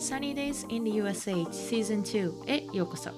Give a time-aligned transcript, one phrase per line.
[0.00, 3.10] Sunny Days in the USA Season 2へようこそ。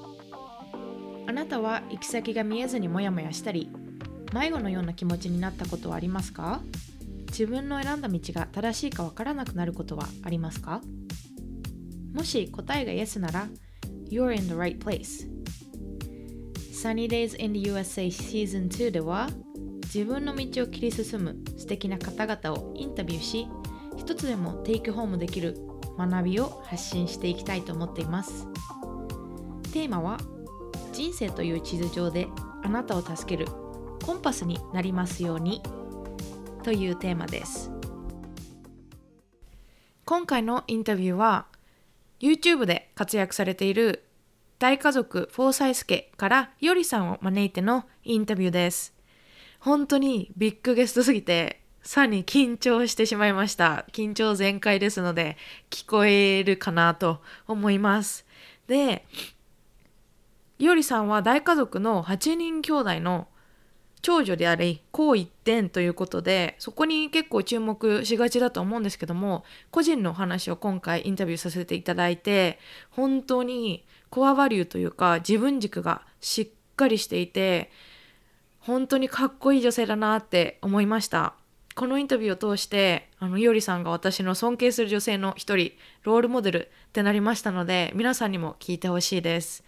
[1.28, 3.70] あなたは行き先が見えずにモヤモヤしたり
[4.32, 6.60] 迷子のような気持ちになったことはありますか？
[7.29, 10.80] 自分の選んだ道が正しいかわからなくなることはありますか？
[12.14, 13.46] もし答えが Yes なら
[14.10, 15.28] You're in the right place.
[16.73, 19.29] Sunny Days in the USA Season 2では
[19.85, 23.46] 自分の道を切り進む素敵な方々をインタビューし
[23.96, 25.57] 一つでもテイクホームできる
[25.99, 28.46] 学びを発信していきたいと思っています。
[29.73, 30.19] テーマは
[30.93, 32.28] 人生という地図上で
[32.62, 33.50] あなたを助ける
[34.05, 35.62] コンパスになりますように
[36.62, 37.70] というテーマです。
[40.05, 41.47] 今回のインタビューは
[42.20, 44.05] YouTube で活躍されている
[44.59, 48.95] 大家族フォーサイスケからよりさんを招いてのインタビューです。
[49.59, 53.84] 本当にビッグゲストすぎてさに緊張してしまいました。
[53.92, 55.36] 緊張全開ですので、
[55.70, 58.24] 聞こえるかなと思います。
[58.68, 59.05] で、
[60.58, 63.27] いおりさんは大家族の8人兄弟の
[64.00, 72.58] 長女であり、高一点ということで、そこに結構注目しがちだと思うんですけども、個人のお話を今回インタビューさせていただいて、
[72.91, 77.70] 本当にコアバリューというか自分軸がしっかりしていて、
[78.58, 81.34] 本当にかっこいい女性だなって思いました。
[81.75, 89.65] このインタビューを通してあのいおりさんが私の尊敬する女性の一人ロールモデルってなりましたので皆さんにも聞いてほしいです。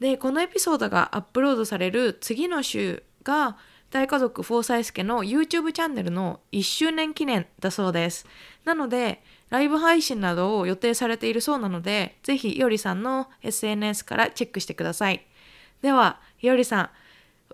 [0.00, 3.56] でこのエピソードがアップロードされる次の週が
[3.90, 8.26] 大家族フォーサイスケの YouTube チャンネルの1周年記念だそうです。
[8.64, 15.24] なのでライブ配信などを予定されているそうなのでぜひいおりさんの SNS からチェックしてください。
[15.82, 16.90] ではいおりさん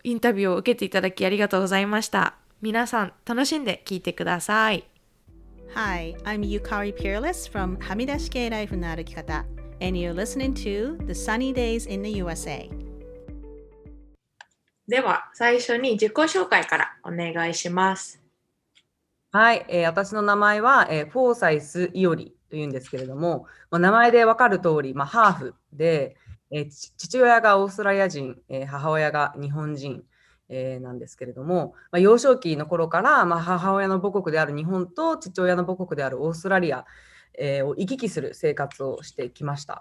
[0.04, 2.41] インタビューを受けていただきありがとうございました。
[2.62, 4.84] 皆さん楽しんで聞いてください。
[5.74, 9.44] Hi, I'm Yukari Peerless from はみ出し系ライフの歩き方
[9.80, 12.70] and you're listening to The Sunny Days in the USA
[14.86, 18.22] では最初に自己紹介からお願いします。
[19.32, 26.16] はい、えー、私の名前は、えー、フォーサイス・イオリというんですけれども、まあ、名前でわかる通り、まあ、ハーフで、
[26.52, 30.04] えー、父親がオーストラリア人、えー、母親が日本人
[30.54, 36.84] えー、なんですけれども、まあ、幼少期の頃から、まあ、母親の母国である日本と父親の母国であるオーストラリア、
[37.38, 39.80] えー、を行き来する生活をしてきました。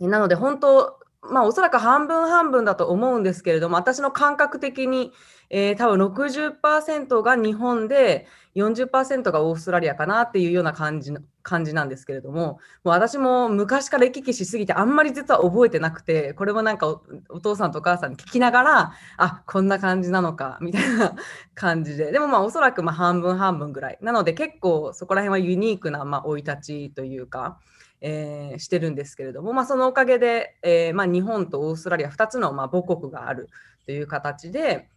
[0.00, 5.12] なので本当まあ、おそらく半分半分だと思うんですけれども、私の感覚的に、
[5.50, 11.12] えー、多分60%が日本で40%がオーストラリアかなっていうような感じ
[11.42, 16.88] 感じなんですけれども、もう私も昔から行き来しすぎて、あんまり実は覚えてなくて、これもなんか
[17.28, 21.14] お父さんとお母さんに聞きながら、あこんな感じなのかみたいな
[21.54, 23.98] 感じで、でもまあおそらくま半分半分ぐらい。
[24.00, 27.58] なので結構そこら辺はユニークなま生い立ちというか、
[28.02, 33.48] えー、してるんですけれども、まあ、そのおかげで、えーまあ、日本とオーストラリア2つのま母国がある
[33.86, 34.88] という形で、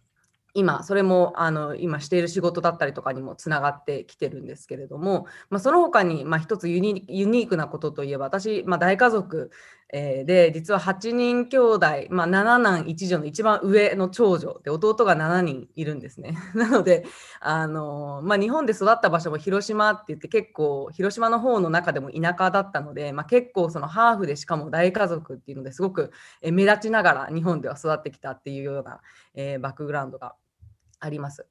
[0.54, 9.50] 今それもあの今している仕事だったりとかにもつながってきてるんですけれども、まあ、その他にまあ一つユニークなことといえば私、ま、大家族、
[9.92, 16.36] えー、で実は8人兄弟、まあ、7男1女の一番上の長女で弟が7人いるんですね。
[16.54, 17.06] なので
[17.40, 26.10] あの、まあ、日本で育った場所も広島って言って結構広島の方の中でも田舎だったので、まあ、結構そのハーフでしかも大家族っていうのですごく
[26.42, 29.00] 目立ちながら日本では育ってきたっていうような、
[29.34, 30.34] えー、バックグラウンドが
[30.98, 31.46] あります。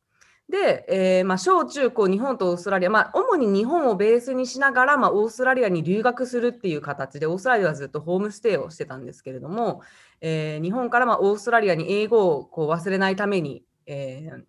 [0.49, 9.81] で、えー、まあ、小中高日本とオーストラリア、まあ、主に日本をベースにしながら、まあ、オーストラリアに留学するっていう形でオーストラリアはずっとホームステイをしてたんですけれども、
[10.21, 14.43] えー、日本からまオーストラリアに英語をこう忘れないために、えー、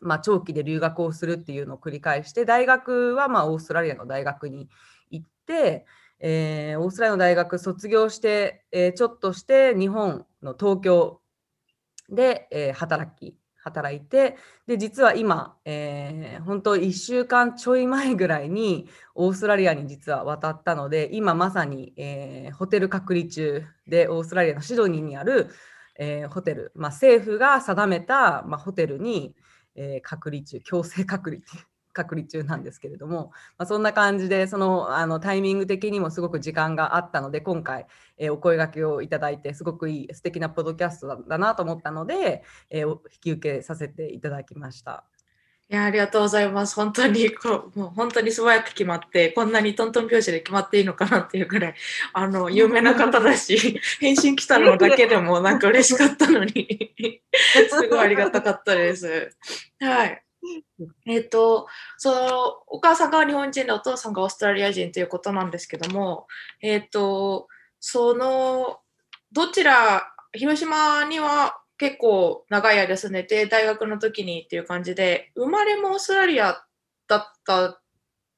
[0.00, 4.68] まあ、長期で留学をするっていうのを繰り返して大学はまオーストラリアの大学に
[5.12, 5.86] 行って、
[6.18, 11.20] えー、オーストラリアの大学卒業して、えちょっとして日本の東京
[12.10, 13.36] で、え働き
[13.68, 14.36] 働いて
[14.66, 25.50] で実は今、えー、本当1週間ちょい前ぐらいにオーストラリアに実は渡ったので今まさに、えー、ホテル隔離中でオーストラリアのシドニーにある、
[25.98, 29.34] えー、ホテル、まあ、政府が定めた、まあ、ホテルに、
[29.80, 31.67] え隔離中強制隔離っていう
[31.98, 37.86] 隔離中なんですけれども、まあ、そんな感じでそのあのタイミング的にもすごく時間があったので今回、
[38.18, 45.04] えー、お声がけをいただいてすごくいい素敵なポッドキャストだなと思ったので、えー、引き受けさせていただきました。
[45.70, 46.74] いやありがとうございます。
[46.76, 51.74] 本当にこうもう本当に素早く決まってこんなにトントン拍子で決まっていいのかなっていうぐらい
[52.14, 56.90] あの 有名な方だし 返信来たのだけでもなんか嬉しかったのに
[57.68, 59.36] すごいありがたかったです。
[59.78, 60.24] はい。
[61.06, 66.26] えっと、そのお母さんが日本人でお父さんがオーストラリア人ということなんですけども、
[66.62, 67.48] えっと、
[67.80, 68.78] その
[69.32, 70.02] どちら
[70.32, 76.64] 広島には結構長い間住んでて大学の時にっていう感じで生まれもオーストラリア
[77.08, 77.80] だった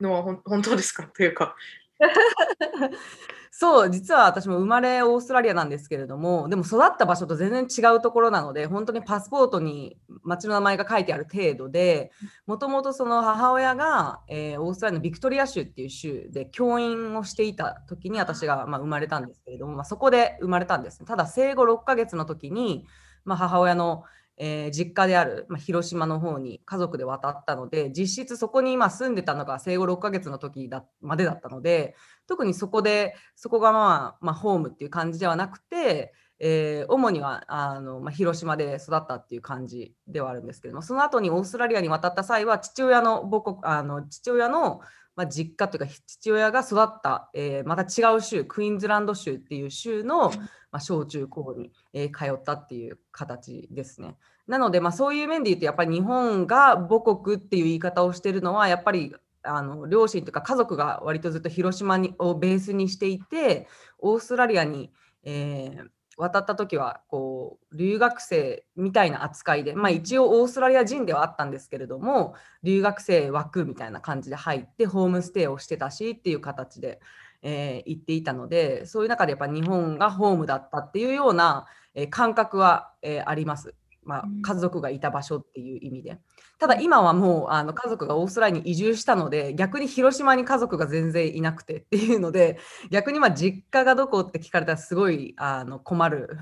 [0.01, 1.05] のは本当ですか？
[1.05, 1.55] というか。
[3.53, 12.13] そう実は私も生まれオーストラリアなんですけれどもでも育った場所と全然違うところなので本当にパスポートに町の名前が書いてある程度で
[12.47, 22.87] もともとその母親が、えー、オーストラリアのビクトリア州っていう州で教員をしていた時に私が、ま、生まれたんですけれども、まあ、そこで生まれたんです、ね、ただ生後6ヶ月の時に、
[23.25, 24.05] まあ、母親の
[24.43, 31.95] えー、実家である、まあ、広島の方に家族で渡ったので実質そこに今住んでたのが生後6ヶ月の時だまでだったので
[32.27, 44.81] 特にそこでそこがまあ、まあ、ホームっていう感じではなくて、えー、主にはあの、まあ、広島で育ったっていう感じではあるんですけどもその後にオーストラリアに渡った際は父親の母国あの父親の
[45.17, 54.17] まあ、実家というか父親が育った、えー、また違う州クイーンズランド州っていう州の、まあ、小中高に、えー、通ったっていう形ですね。
[54.47, 63.69] なので、まあ、そういう面で言うとやっぱり日本が母国っていう言い方をしてるのはやっぱりあの両親とか家族が割とずっと広島にをベースにしていて
[63.99, 64.91] オーストラリアに、
[65.23, 65.89] えー、
[66.21, 77.01] 渡った時はこう留学生みたいな扱いで、まあ、一応オーストラリア人ではあったんですけれども留学生枠みたいな感じで入ってホームステイをしてたしっていう形で、
[77.43, 83.75] えー、行っていたのでそういう中でやっぱ日本がホームだったっていうような、えー、感覚は、えー、あります。
[84.11, 86.19] まあ、家族がいた場所っていう意味で。
[86.59, 92.59] ただ今はもうあの家族がオーストラリアに移住したので逆に広島に家族が全然いなくてっていうので
[92.91, 96.37] 逆にまあ実家がどこって聞かれたらすごいあの困る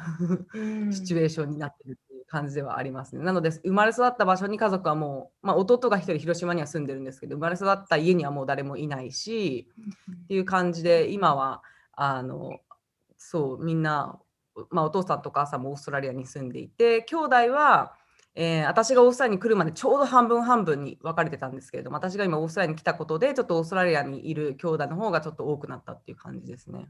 [0.90, 3.22] シチュエーションになってるっていう感じではありますね。
[3.22, 9.68] なので生まれ育った場所に家族はもう、まあ、弟が1人広島には住んでるんですけど生まれ育った家にはもう誰もいないし
[10.24, 11.62] っていう感じで今は
[11.92, 12.58] あの
[13.18, 14.18] そうみんな、
[14.70, 17.94] まあ、お父さんとお母さんもオーストラリアに住んでいて兄弟は
[18.40, 26.88] えー、私がオーストラリアに来るまでちょうど半分半分に分かれてたんですけれども、私が今オーストラリアに来たことで、ちょっとオーストラリアにいる兄弟の方がちょっと多くなったっていう感じですね。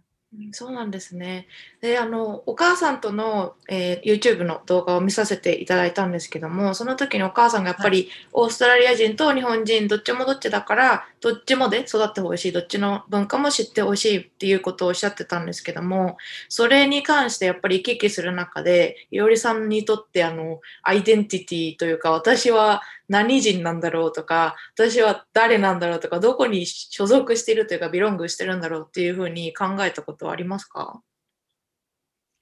[0.52, 1.46] そうなんですね。
[1.80, 16.18] で、あの、お母さんとの、えー、YouTube の動画を見させていただいたんですけども、その時にお母さんがやっぱりオーストラリア人と日本人どっちもどっちだから、どっちもで育ってほしい、どっちの文化も知ってほしいっていうことをおっしゃってたんですけども、
[16.50, 31.00] それに関してやっぱり行き来する中で、いおりさんにとってあの、アイデンティティというか、私は何人なんだろうとか、私は誰なんだろうとか、どこに所属しているというか、ビロングしてるんだろうっていうふうに考えたことはありますか？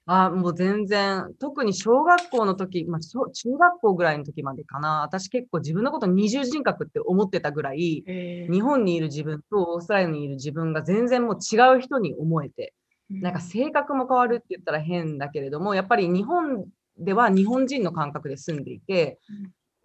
[0.09, 8.05] あ、もう全然、特に小学校の時、まあ、小中学校ぐらいの時までかな、私結構自分のこと二重人格って思ってたぐらい、
[8.49, 12.73] 日本にいる自分とオーストラリアにいる自分が全然もう違う人に思えて、
[13.09, 16.65] なんか性格も変わるって言ったら変だけれども、やっぱり日本
[16.97, 19.19] では日本人の感覚で住んでいて、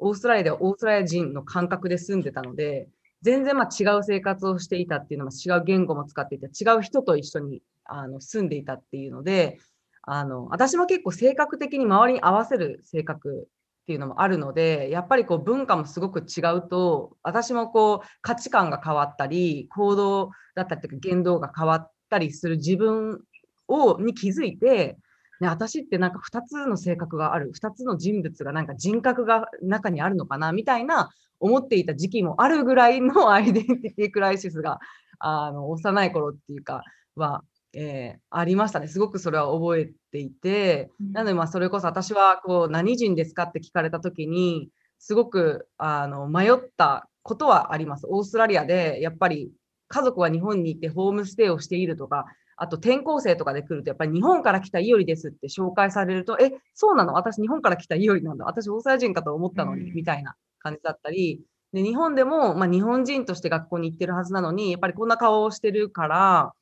[0.02, 2.88] オーストラリアではオーストラリア人の感覚で住んでたので、
[3.22, 9.58] 全然ま違う生活をしていたっていうのは違う言語も使っていた、違う人と一緒にあの住んでいたっていうので、
[10.02, 13.48] あの私も結構性格的に周りに合わせる性格
[13.82, 23.20] っていうのもあるので、やっぱりこう文化もすごく違うと、私もこう価値観が変わったり、行動だったりとか言動が変わったりする自分
[23.68, 24.98] をに気づいて、
[25.40, 30.52] ね、私ってなんか2つの性格がある、2つの人物がなんか人格が中にあるのかな？
[30.52, 31.10] みたいな
[31.40, 34.78] 思っていた時期もあるぐらいのアイデンティティクライシスが
[35.18, 36.84] あの幼い頃っていうか
[37.16, 37.42] は、
[37.74, 38.86] えー、ありましたね。
[38.86, 48.06] すごくそれは覚えていて、うん、なのでまあそれこそ私はこう何人ですかって聞かれた時にすごくあの迷ったことはあります。
[48.08, 49.50] オーストラリアでやっぱり
[49.88, 52.26] 家族は日本にいてホームステイをしているとか
[52.62, 57.12] あと転校生とかで来ると、やっぱり日本から来たいおりですって紹介されると、え、そうなの？
[57.14, 58.44] 私日本から来たいおりなんだ。
[58.44, 61.40] 私大阪人かと思ったのに、みたいな感じだったり、
[61.72, 66.52] で日本でも、まあ、日本人として学校に行ってるはずなのに、やっぱりこんな顔をしてるから、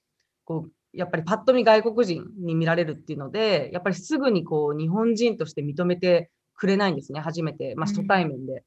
[0.44, 8.64] こう、やっぱりパッと見外国人に見られるっていうので、やっぱりすぐにこう日本人として認めてくれないんですね、初めて、まあ、初対面で。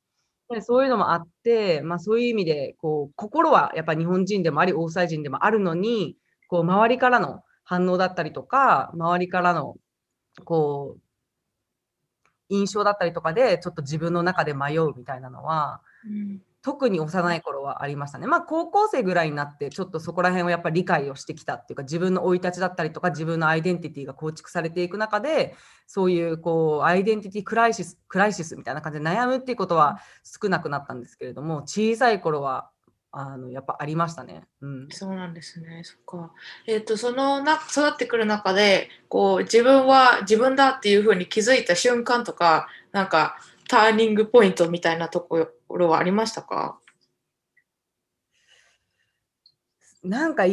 [0.50, 6.16] でそういうのもあって、まあ、そういう意味でこう心はやっぱり日本人でもあり、大阪人でもあるのに、
[6.54, 9.76] こう周りからの反応だったりとか、周りからの
[10.46, 11.02] こう
[12.50, 15.82] 印象だったりとかで、ちょっと自分の中で迷うみたいなのは、
[16.62, 18.28] 特に幼い頃はありましたね。
[18.28, 25.56] まあ高校生ぐらいになってちょっとそこら辺をやっぱり理解をしてきたっていうか自分の生い立ちだったりとか自分のアイデンティティが構築されていく中で
[25.88, 32.70] そういうこうアイデンティティクライシスクライシスみたいな感じで悩むっていうことは少なくなったんですけれども小さい頃は
[33.16, 34.44] あのやっぱありましたね。
[34.62, 35.84] うん、そうなんですね。
[35.84, 36.34] そっか。
[36.66, 43.38] えっ、ー、とそのな育ってくる中でこう自分は自分だっていうふうに気づいた瞬間とかなんか
[43.70, 46.80] ターニングポイントみたいなところはありましたか？
[50.04, 50.46] なんか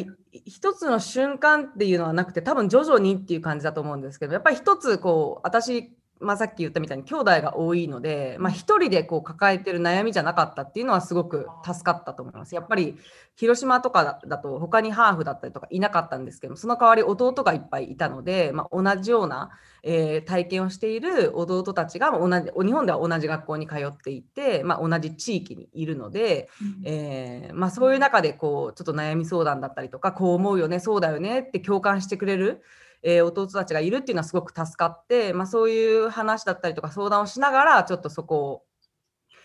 [0.45, 12.55] 一つの瞬間っていうのはなくて多分徐々にっていう感じだと思うんですけどやっぱり一つこう私まあ、さっき言ったみたいに兄弟が多いので、まあ、1人でこう抱えてる悩みじゃなかったっていうのはすごく助かったと思います。
[12.55, 12.97] やっぱり
[13.37, 19.51] 広島とかだと他にハーフだったりとかいなかったんですけどその代わり弟がいっぱいいたので、まあ、同じような、
[19.83, 26.51] えー、体験をしている弟たちが同じ日本では同じ学校に通っていて、まあ、同じ地域にいるので、
[26.85, 32.63] えー、まあ、そういう中でこうちょっと悩み相談だったりとかこう思うよねそうだよねって共感してくれる。
[33.03, 38.63] えー、弟たちがいるっていうのはすごく助かって、まあ、そういう話だったりとか相談をしながらちょっとそこを、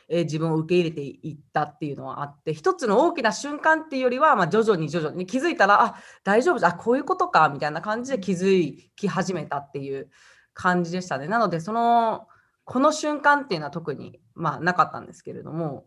[0.09, 10.09] えー、自分を受け入れていったっていうのはあって一つの大きな瞬間っていうよりは、まあ、徐々に徐々に気づいたらあ大丈夫あこういうことかみたいな感じで気づき始めたっていう
[10.53, 11.27] 感じでしたね。
[11.27, 12.27] なのでその
[12.65, 15.85] この瞬間っていうのは特に、まあ、なかったんですけれども、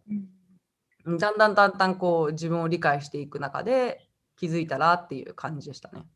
[1.04, 6.06] うん、だんだんだんだんこう自分を理解していく中で気づいたらっていう感じでしたね。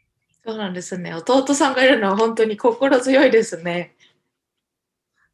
[0.44, 1.14] そうなんですね。
[1.14, 3.96] 弟さんがいるのは本当に心強いですね。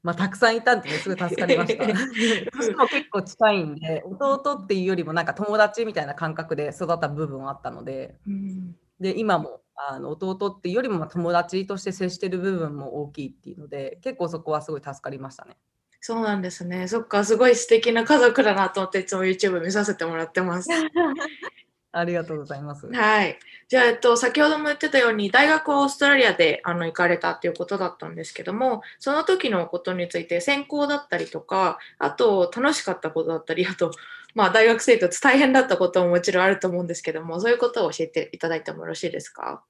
[0.02, 1.84] まあ、たくさんいたんで、ね、すごい助かりました。
[1.86, 15.56] 年も結構近いんで、弟っていうよりもなんか友達みたいな感覚で育った部分はあったので、うん、で今もあの弟っていうよりも友達として接してる部分も大きいっていうので、結構そこはすごい助かりましたね。
[16.00, 16.86] そうなんですね。
[16.86, 20.68] そっか、すごい素敵な家族だなと思って、いつも YouTube 見させてもらってます。
[21.92, 22.86] ありがとうございます。
[22.86, 23.38] はい。
[23.68, 33.90] じゃあ、えっと、先ほども言ってたように、大学はオーストラリアであの行かれたっていうことだったんですけども、その時のことについて、専攻だったりとか、あと、楽しかったことだったり、あと、
[34.34, 39.64] まあ、大学生活大変だったことももちろんあると思うんですけども、そういうことを教えていただいてもよろしいですか？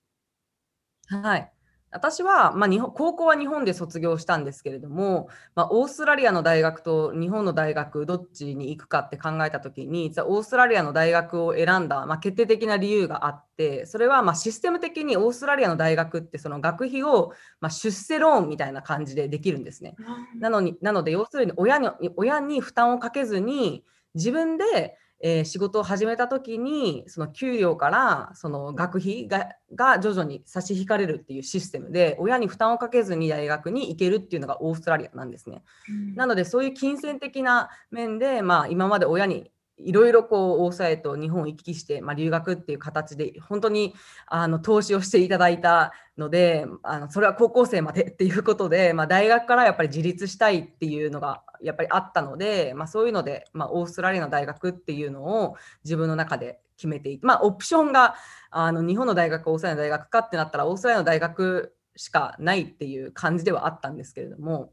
[1.07, 1.53] はい。
[1.91, 19.95] 私は、まあ、日本高校は日本で卒業したんですけれども、まあ、オーストラリアの大学と日本の大学どっちに行くかって考えた時に実はオーストラリアの大学を選んだ、まあ、決定的な理由があってそれはまシステム的にオーストラリアの大学ってその学費をま出世ローンみたいな感じでできるんですね。
[20.39, 35.63] なのになので要するに親に親に負担をかけずに自分でえー、仕事を始めた時にその給料からその学費がが徐々に差し引かれるっていうシステムで親に負担をかけずに大学に行けるっていうのがオーストラリアなんですね。
[35.89, 43.95] うん、なのでそういう金銭的な面で、まあ、今まで親にいろいろこう大阪へと日本を行き来して、まあ、留学っていう形で本当に
[44.27, 58.15] あの投資をしていただいたのであのそれは高校生までっていうことで、まあ、大学からやっぱり自立したいっていうのがやっぱりあったので、まあ、そういうので、まあ、オーストラリアの大学っていうのを自分の中で決めていて、まあ、オプションが
[58.51, 64.73] あの日本の大学オーストラリアの大学かってなったらオーストラリアの大学しかないっていう感じではあったんですけれども。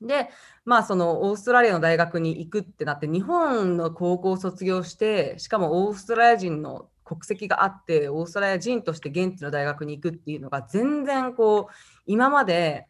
[0.00, 0.28] で、
[0.64, 11.72] まあ、そのオーストラリアの大学に行くってなって、日本の高校を卒業して、しかもオーストラリア人の国籍があって、オーストラリア人として現地の大学に行くっていうのが、全然こう、
[12.06, 12.86] 今まで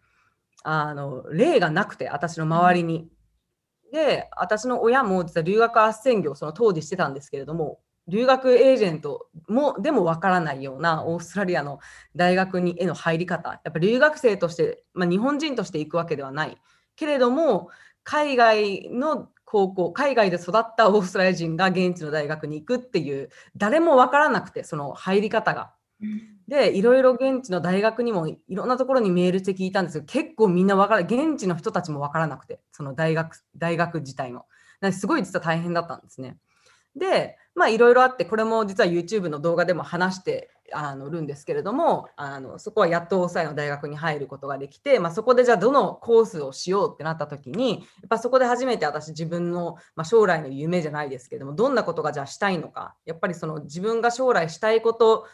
[0.62, 3.08] あの例がなくて、私の周りに。
[3.92, 11.78] で、私の親も実は留学斡旋業、その当時してたんですけれども、留学エージェントもでもわからないようなオーストラリアの
[12.14, 16.58] 大学にへの入り方、やっぱ留学生として、まあ、日本人として行くわけではない。
[16.96, 17.70] けれども
[18.02, 25.72] 海外の高校海外で育ったオーストラリア人が現地の大学に行くっていう誰も分からなくてその入り方が。
[26.48, 34.46] でいろいろ現地の大学にもいろんなところにメールして聞いたんですけど結構みんな分から現地の人たちも分からなくてその大学大学自体も。
[34.92, 36.36] すごい実は大変だったんですね。
[36.96, 55.26] でまあいろいろあってこれも実は YouTube の動画でも話してあのるんですけれどもあのそこはやっと大阪の大学に入ることができて、まあ、そこでじゃあどのコースをしようってなった時にやっぱそこで初めて私自分の、まあ、将来の夢じゃないですけどもどんなことがじゃあしたいのかやっぱりその自分が将来したいこと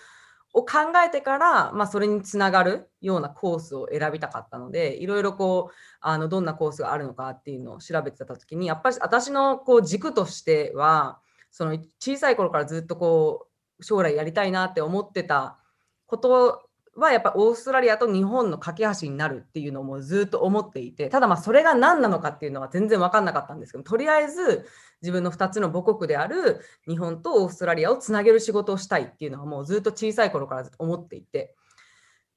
[0.53, 15.59] を考えてから、まあ、それにつながるようなコースを選びたかったのでいろいろこうあのどんなコースがあるのかっていうのを調べてた時にやっぱり私のこう軸としてはその小さい頃からずっとこう将来やりたいなって思ってた
[16.07, 16.63] こと
[16.97, 24.67] はやっぱオーストラリアと日本の架け橋になるっていうのもずっと思っていてただまあそれが何なのかっていうのは全然分かんなかったんですけどとりあえず
[25.03, 31.55] 自分の2つの母国である日本とオーストラリアをつなげる仕事をしたいっていうのはもうずっと小さい頃から思っていて。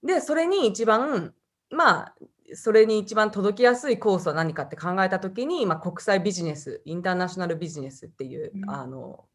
[0.05, 1.33] でそれに一番
[1.69, 2.15] まあ
[2.53, 9.25] それに一番届きやすいコースは何かって考えた時に、まあ、国際ビジネスインターナショナルビジネスっていう、うん、あの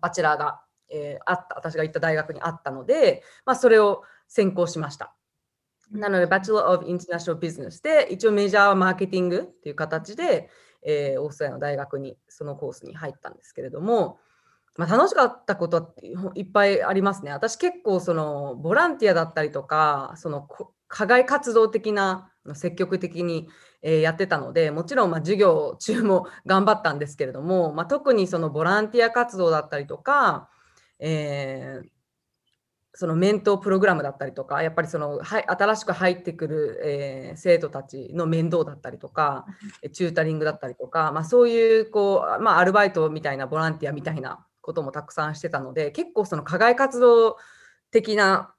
[0.00, 5.14] バチェラーが、えー、あった私が行った大学にあったので、まあ、それを専攻しました。
[5.90, 10.48] なので、Bachelor of International Business で、一応メジャーはマーケティングっていう形で、
[10.82, 14.18] えー、オーストラリアの大学にそのコースに入ったんですけれども、
[14.76, 15.94] まあ、楽しかったこと
[16.34, 17.32] いっぱいありますね。
[17.32, 20.48] 私結構そのボランティアだったりとか、その
[20.86, 23.48] 課外活動的な積極的に、
[23.82, 30.48] えー、やってたのでもちろんま授業中も 頑張ったんですけれども、まあ、特にそのボランティア活動だったりとか、
[30.98, 31.88] えー、
[32.94, 39.46] そのメントプログラムだったりとかやっぱりそのはい新しく入ってくる、えー、生徒たちの面倒だったりとか
[39.92, 47.36] チュータリングだったりとか、まあ、そういうこう、まあ、アルバイトみたいなボランティアみたいなこともたくさんしてたので結構その課外活動
[47.90, 48.54] 的な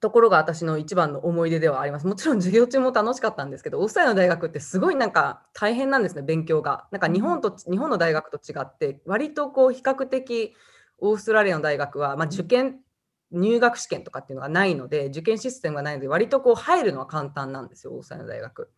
[0.00, 2.06] ところが私の一番の思い出ではあります。
[2.06, 6.86] もちろん授業中も楽しかったんですけど、オフサイの大学ってすごいなんか大変なんですね、勉強が。
[6.90, 10.54] なんか日本と、日本の大学と違って、割とこう比較的
[10.98, 12.80] オーストラリアの大学は、まあ、受験、
[13.32, 18.70] 入学試験とかっていうのがないので、受験システムがないので、割とこう入るのは簡単なんですよ、オーストラリアの大学。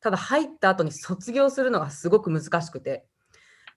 [0.00, 3.04] ただ入った後に卒業するのがすごく難しくて、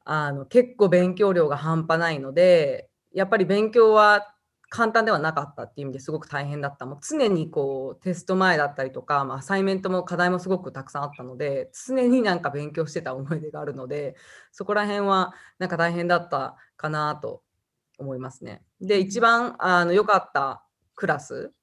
[0.05, 4.32] あの結構勉強量が半端ないので、やっぱり勉強は
[4.73, 6.87] 簡単ではなかったっていう意味ですごく大変だった。
[6.87, 14.15] もう常にこうテスト前だったりとか、まあ、アサイメントも課題もすごくたくさんあったので、常になんか勉強してた思い出があるので、
[14.51, 17.43] そこら辺はなんか大変だったかなと
[17.99, 18.63] 思いますね。
[18.81, 20.65] で、一番あの良かった
[20.95, 21.53] クラス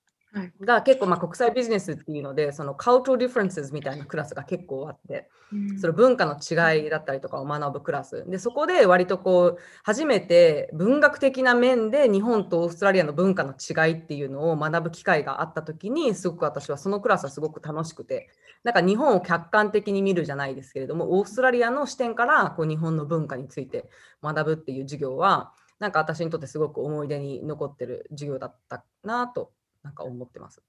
[0.61, 8.25] が結構まあ国際ビジネスっていうのでその cultural differences みたいなクラスが結構あって、うん、その文化の違いだったりとかを学ぶクラス。
[8.29, 18.29] でそこで割とこう初めて文学的な面で日本とオーストラリアの文化の違いっていうのを学ぶ機会があった時にすごく私はそのクラスはすごく楽しくて
[18.63, 23.89] なんか日本を客観的に見るじゃないですけれどもオーストラリアの視点からこう日本の文化について
[24.23, 29.51] 学ぶっていう授業はなんか私にとってすごく思い出に残ってる授業だったなと
[29.83, 30.63] なんか思ってます。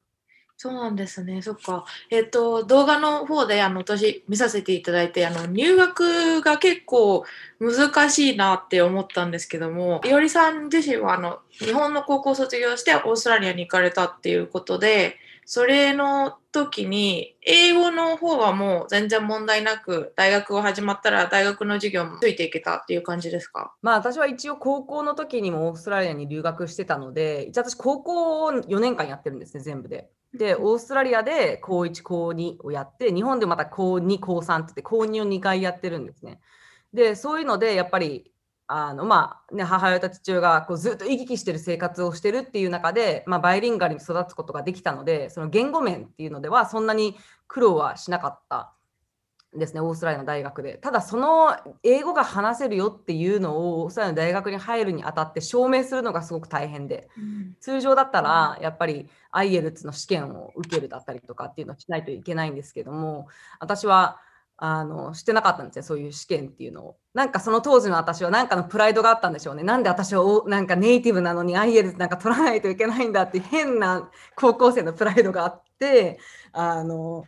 [0.58, 1.41] そうなんですね。
[1.41, 1.86] そっか。
[2.12, 7.25] えっ、と、動画の方で、あの、私見させていただいて、あの、入学が結構
[7.59, 15.18] 難しいなって思ったんですけども、いおりさん自身は、あの、日本の高校卒業してオーストラリアに行かれたっていうことで、
[15.53, 23.75] それの時に、英語の方はもう全然問題なく、大学が始まったら大学の授業もついていけたっていう感じですか？
[23.81, 30.09] まあ私は一応高校の時にもオーストラリアに留学してたので、一応私高校を4年間やってるんですね、全部で。
[30.33, 36.40] で、オーストラリアで高1、高2をやって、日本でまた高2、高3って言って、高2を2回やってるんですね。
[36.94, 38.31] で、そういうので、やっぱり
[38.74, 47.18] あのまあね、母親と父親がこうずっと行き来してる生活をしてるっていう中で、まあ、バイリンガルに育つことができたのでその言語面っていうのではそんなに
[47.50, 48.72] 苦労はしなかった
[49.53, 50.77] ですねオーストラリアの大学で。
[50.77, 51.53] ただその
[51.84, 63.27] 英語が話せるよっていうのをオーストラリアの大学に入るにあたって証明するのがすごく大変で、うん、通常だったらやっぱり IELTS の試験を受けるだったりとかっていうのをしないといけないんですけども
[63.60, 64.22] 私は
[64.63, 66.95] あのしてなかったんですよそういう試験っていうのを。
[67.15, 69.63] なんかその当時の私はなんかのプライドがあったんでしょうね。
[69.63, 76.19] なんで私はなんかネイティブなのに IELTS なんか取らないといけないんだって変な高校生のプライドがあって
[76.53, 77.25] あの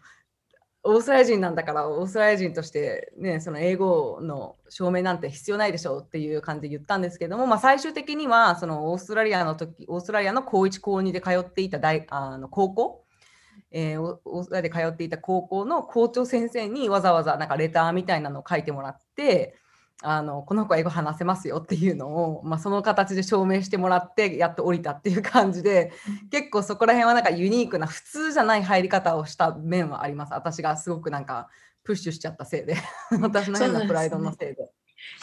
[0.83, 13.02] オーストラリア人なんだからオーストラリア人としてねその英語の証明なんて必要ないでしょうっていう感じで言ったんですけども、まあ、最終的にはそのオーストラリアの時オーストラリアの高1高2で通っていた大あの高校
[13.73, 19.55] えー、オーストラリアで通っていた高校の校長先生にわざわざなんかレターみたいなのを書いてもらって
[20.01, 25.91] あのこの子は英語話せますよっていうのを、まあ、その形で証明してもらってやっと降りたっていう感じで
[26.29, 30.33] 結構そこら辺はなんかユニークな普通じゃない入り方をした面はあります。
[30.33, 31.49] 私がすごくなんか
[31.83, 32.75] プッシュしちゃったせいで。
[33.21, 34.69] 私の変なプライドのせいで。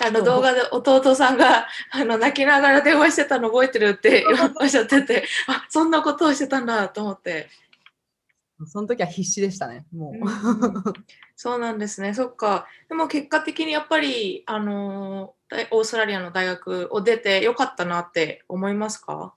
[0.04, 4.24] あの動画で弟さんがあの泣きながら電話してたの覚えてるって
[4.60, 7.48] おっしゃっててあそんなことをしてたんだと思って
[8.66, 10.14] その時は必死でしたね、もう。
[11.36, 12.66] そうなんですね、そっか。
[12.88, 19.34] でも結果的にやっぱり、あのー、オーストラリアの大学を出てよかったなって思いますか？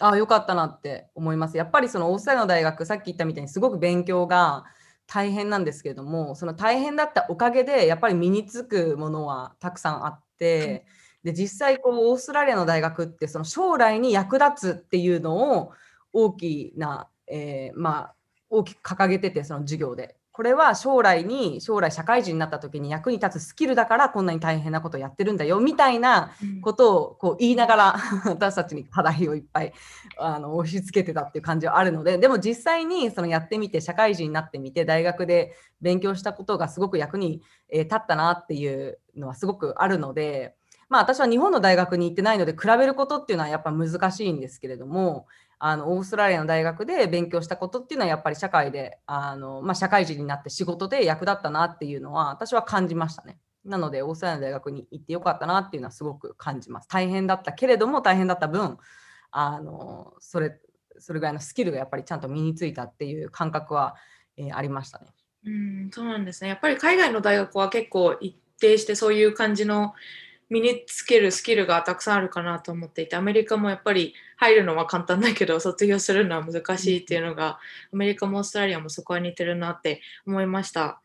[0.00, 1.56] あよかったなって思います。
[1.56, 4.64] やっぱりそのオーストラリアの大学、さっき言ったみたいにすごく勉強が
[5.06, 10.86] 大変なんですけれども、その大変だったおかげで、やっぱり身につくものはたくさんあって、
[11.24, 15.72] で実際こうオーストラリアの大学ってその将来に役立つっていうのを
[16.12, 18.14] 大きな、えー、まあ、
[18.50, 20.16] 大きく掲げてて、その授業で。
[20.38, 26.30] これは将来に、将来社会人になった時に役に立つスキルだからこんなに大変なことをやってるんだよみたいな
[26.62, 29.72] ことをこう言いながら、 私たちに課題をいっぱい
[30.16, 40.54] あの押し付けてたっていう感じはあるので、でも実際にそのやってみて、社会人になってみて、大学で勉強したことがすごく役に立ったなっていうのはすごくあるので、
[40.88, 45.26] まあ私は日本の大学に行ってないので比べることっていうのはやっぱ難しいんですけれども、
[45.60, 53.38] あのオーストラリアの大学で勉強したことっていうのはやっぱり社会であの、まあ、社会人になって仕事で役立ったなっていうのは私は感じましたね。
[53.64, 56.88] なのでオーストラリアの大学に行ってよかったなっていうのはすごく感じます。
[56.88, 58.78] 大変だったけれども大変だった分
[59.30, 60.58] あのそれ
[60.98, 63.96] それぐらいのスキルがやっぱりちゃんと身についたっていう感覚は、
[64.36, 65.06] えー、ありましたね。
[65.44, 66.48] うんそうなんですね。
[66.48, 69.94] やっぱり海外の大学は結構一定してそういう感じの
[70.50, 77.58] 身につけるスキルがたくさんあるかなと思っていてアメリカもやっぱり入るのは簡単だけど 卒業するのは難しいっていうのが
[77.92, 81.00] アメリカもオーストラリアもそこは似てるなって思いました。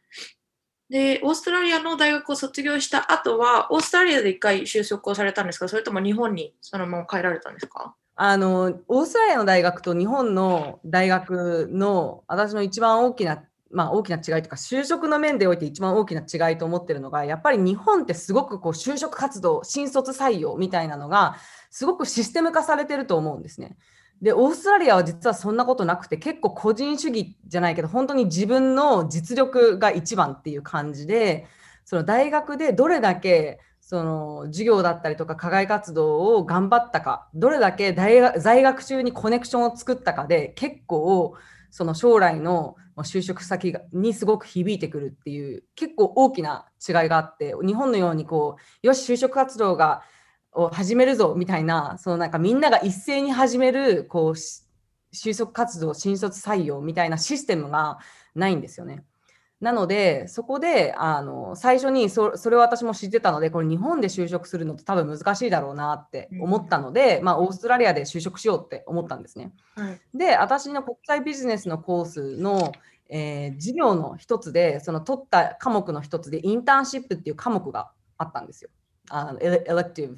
[0.89, 5.67] で、オーストラリアの大学を卒業した後は、オーストラリアで一回就職をされたんですか？
[5.67, 7.95] それとも日本にそのまま帰られたんですか？
[8.15, 21.37] あの、オーストラリアの大学と日本の大学の私の一番大きなまあ、大きな違いとか就職の面でおいて一番大きな違いと思ってるのがやっぱり日本ってすごくこう就職活動新卒採用みたいなのが
[21.71, 23.75] すごくシステム化されてると思うんですね。
[24.21, 31.45] でオーストラリアは実はそんなことなくて結構個人主義じゃないけど本当に自分の実力が一番っていう感じで
[31.83, 41.35] その大学でどれだけその授業だったりとか課外活動を頑張ったかどれだけ大学在学中にコネクションを作ったかで結構
[41.69, 50.03] その将来の就職先にすごく響いてくるっていう結構大きな違いがあって日本のようにこうよし就職活動が
[50.51, 54.31] を始めるぞみたいなそのなんかみんなが一斉に始めるこう
[55.13, 57.99] 就職活動新卒採用みたいなシステムが
[58.35, 59.03] ないんですよね。
[59.63, 69.53] なので、そこであの最初にそそれを私も知ってたので、これ日本で就職するのって多分難しいだろうなって思ったので、うん、まあ、オーストラリアで就職しようって思ったんですね。
[69.75, 72.73] はい、で、私の国際ビジネスのコースの、
[73.07, 78.69] えー、授業の一つで、その取った科目の一つで、インターンシップっていう科目があったんですよ。
[79.09, 80.17] あのエレエレクティブ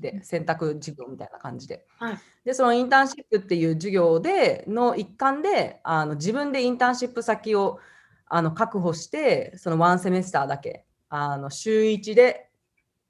[0.00, 1.86] で選択授業みたいな感じで。
[1.98, 7.78] はい、で、そのインターンシップっていう授業での一環であの自分でインターンシップ先を
[8.26, 12.48] あの確保して、そのワンセメスターだけ、あの週1で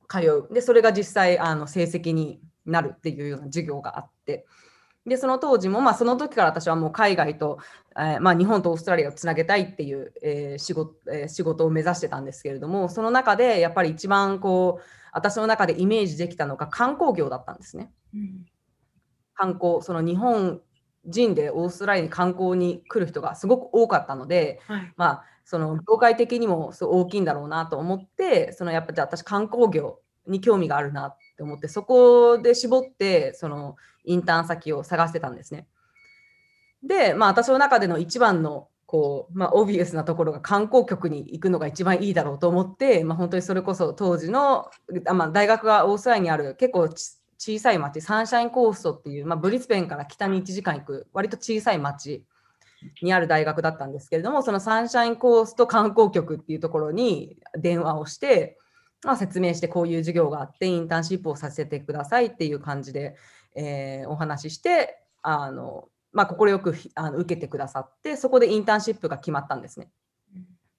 [0.08, 0.52] 通う。
[0.52, 4.46] で、それが実際あの成績になるっていうような授業があって、
[5.06, 7.58] で、その当時も、まあ、その時から私はもう海外と、
[7.96, 17.92] えー、まあ、日本とオーストラリアをつなげたいっていう、えー、仕事えー、仕事を目指してたんですけれども、その中でやっぱり一番こう、私の中でイメージできたのが観光業だったんですね。
[18.14, 18.46] うん、
[19.34, 20.62] 観光、その日本
[21.06, 35.66] 人でオーストラリアに観光に来る人がすごく多かったので、はい、まあその業界的にもそう大きいんだろうなと思ってそのやっぱじゃあ私観光業に興味があるなって思ってそこで絞ってそのインターン先を探してたんですね。
[36.82, 44.70] でまあ私の中での一番のこう、まあ、オビエスなところが観光局に行くのが一番いいだろうと思って、まあ、本当にそれこそ当時の、
[45.12, 46.88] まあ、大学がオーストラリアにある結構
[47.38, 52.24] 小さい町、サンシャインコーストっていう、まあ、ブリスベンから北に1時間行く、割と小さい町
[53.02, 58.58] にある大学だったんですけれども、そのサンシャインコースト観光局っていうところに電話をして、
[59.04, 63.16] まあ、説明してこういう授業があって、インターンシップをさせてくださいっていう感じで、
[63.54, 69.88] えー、お話しして、あのまあ、快くあの受けてくださって、そこでインターンシップが決まったんですね。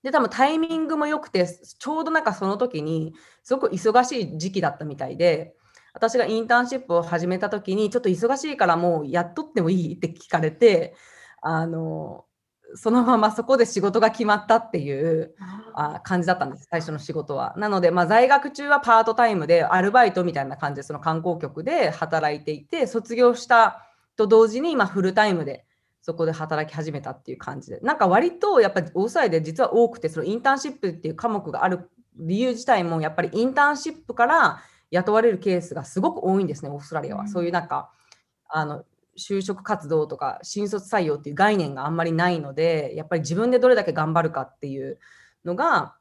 [0.02, 5.56] で、多分タイミングも良くて、ちょうどなんかその時に、すごく忙しい時期だったみたいで、
[5.96, 10.94] 私がインターンシップを始めた時にちょっと忙しいからもうやっとってもいいって聞かれて
[11.42, 12.26] あの
[12.74, 15.34] そのままそこで仕事が決まったっていう
[15.74, 17.54] あ感じだったんです最初の仕事は。
[17.58, 23.86] なので、まあ、在学中はパートタイムでアルバイトみたいな感じでその観光局で働いていて卒業した
[24.18, 25.66] と同時に、今フルタイムで
[26.02, 37.28] そこで働き始めたっていう感じでなんか割とやっぱり大騒いで実は多くてそのインターンシップっていう科目がある理由自体もやっぱりインターンシップから雇われるケースがすごく多いんですね、オーストラリアは。
[37.28, 37.92] そういうなんか、
[38.48, 38.84] あの、
[39.18, 45.00] 就職活動とか新卒採用っていう概念があんまりないので、やっぱり自分でどれだけ頑張るかっていう
[45.46, 45.96] のが、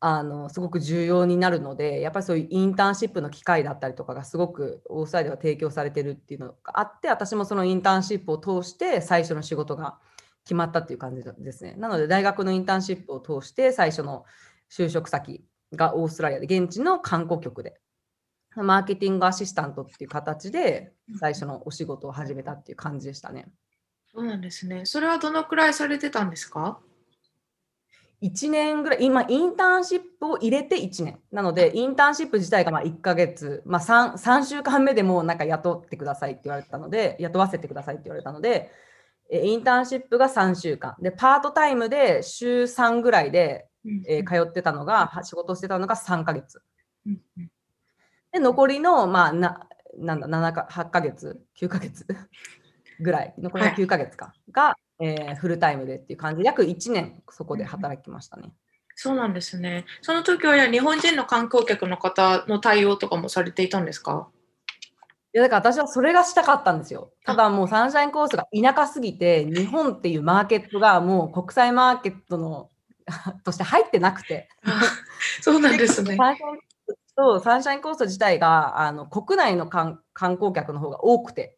[0.00, 9.98] あのすごく重要になるので、やっぱりそういうインターンシップの機会だったりとかがすごくオーストラリアでは提供されてるっていうのがあって、私もそのインターンシップを通して最初の仕事が
[10.44, 11.74] 決まったっていう感じですね。
[11.78, 14.26] なので大学のインターンシップを通して最初の
[14.70, 17.80] 就職先がオーストラリアで現地の観光局で
[18.56, 23.46] マーケティングアシスタントっていう形で最初のお仕事を始めたっていう感じでしたね。
[24.12, 24.86] そうなんですね。
[24.86, 26.78] それはどのくらいされてたんですか
[28.22, 31.20] ？1年ぐらい、今、インターンシップを入れて1年。
[31.32, 38.70] なので、インターンシップ自体がまあ1ヶ月、まあ3、3週間目でもなんか雇ってくださいって言われたので、雇わせてくださいって言われたので、
[39.30, 40.94] インターンシップが3週間。
[41.00, 43.68] で、パートタイムで週3ぐらいで、
[44.06, 46.62] えー、通ってたのが、仕事してたのが3ヶ月。
[48.34, 49.60] で、残りの、まあ、な、
[49.96, 52.04] なんだ、7か、8ヶ月、9ヶ月
[53.00, 58.52] ぐらい、残りの9ヶ月か、はい、が、えー、フルタイムでっていう感じで、約1年そこで働きましたね。
[58.96, 59.86] そうなんですね。
[60.02, 64.28] その時は日本人の観光客の方の対応とかもされていたんですか？
[65.32, 67.12] いやだから私はそれがしたかったんですよ。
[67.24, 72.70] ただもうサンシャインコースが田舎すぎて、日本っていうマーケットがもう国際マーケットの
[73.44, 74.48] として入ってなくて。
[75.42, 76.16] そうなんですね。
[76.16, 76.73] サンシャイン
[77.16, 81.56] そうサンシャインコースト自体があの国内の観光客の方が多くて、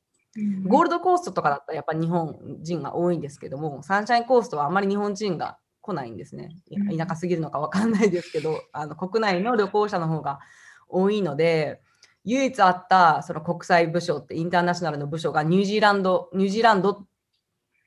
[0.67, 6.51] ゴールドコーストとかだったらやっぱり日本人が多いんですけども、サンシャインコーストはあんまり日本人が来ないんですね。
[6.97, 10.41] 田舎すぎるのか分かんないですけど、あの国内の旅行者の方が
[10.89, 11.81] 多いので、
[12.25, 17.07] 唯一あったその国際部署ってインターナショナルの部署がニュージーランド、ニュージーランド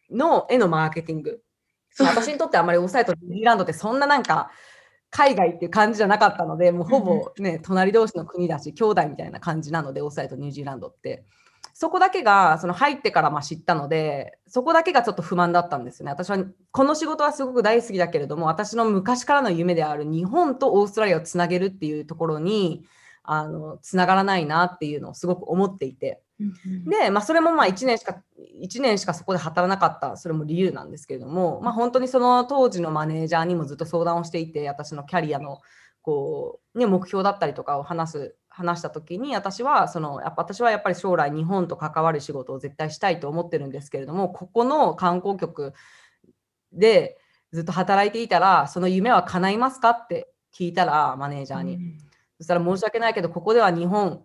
[0.10, 1.42] のへのマーケティング。
[2.00, 4.50] 私にとってあんまりオフサイトニュージーランドってそんななんか
[5.12, 11.26] 海外っていう感じじゃなかったので、もうほぼね、隣同士の国だし、兄弟みたいな感じなので、オフサイトニュージーランドって。
[11.74, 16.12] そこだけがその入ってからま知ったので、そこだけがちょっと不満だったんですよね。
[16.12, 16.38] 私は
[16.72, 22.84] この仕事はすごく大好きだけれども、私の昔からの夢である日本とオーストラリアをつなげるっていうところに、
[23.24, 26.22] あのつながらないなっていうのをすごく思っていて、
[26.86, 28.22] で、まあ、それもまあ1年しか
[28.62, 35.60] 1年しかそこで働かなかったそれも理由なんですけれども、まあ、本当にその当時のマネージャーにもずっと相談をしていて私のキャリアの
[36.02, 45.74] こう、ね、目標だったりとかを話す話した時に私はそのやっぱ私はやっぱり将来日本と関わる仕事を絶対したいと思ってるんですけれどもここの観光局
[46.74, 47.18] で
[47.52, 51.76] ずっと働いていたらその夢は叶いますかって聞いたらマネージャーに。
[51.76, 54.24] うんそしたら申し訳ないけど、ここでは日本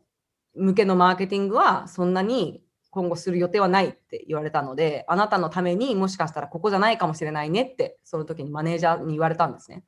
[0.54, 9.82] 向けのマーケティングはそんなに今後する予定はないって言われたので、あなたのためにもしかしたらここじゃないかもしれないねって、その時にマネージャーに言われたんですね。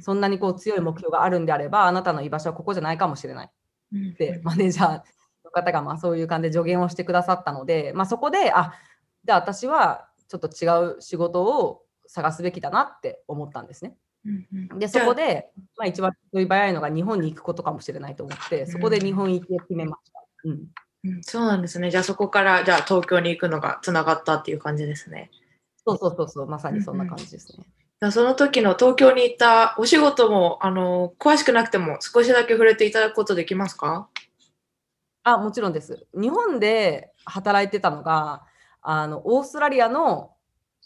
[0.00, 3.50] そんなにこう強い目標があるんであれば、あなたの居場所はここじゃないかもしれない
[4.12, 5.02] って、マネージャー
[5.44, 8.72] の方がまあそういう感じで助言をしてくださったので、まあ、そこで、あ
[9.24, 13.96] じゃあ私はちょっと違う仕事を探すべきだなって思ったんですね。
[14.78, 20.20] でそこで、まあ、一番早いのが日本に行くことかもしれないと思って、そこで日本行きを決めました。
[20.44, 20.66] うん、
[21.04, 21.90] うん、そうなんですね。
[21.90, 25.30] じゃあそこからじゃあ東京に行くのがつながったっていう感じですね。
[25.86, 27.64] そうそうそうそう、まさにそんな感じですね。
[28.00, 34.08] うん、その時の東京に行ったお仕事もあの詳しくなくても少しだけ触れていただくことできますか
[35.22, 36.06] あもちろんです。
[36.14, 38.44] 日本で働いてたのが
[38.82, 40.32] あのオーストラリアの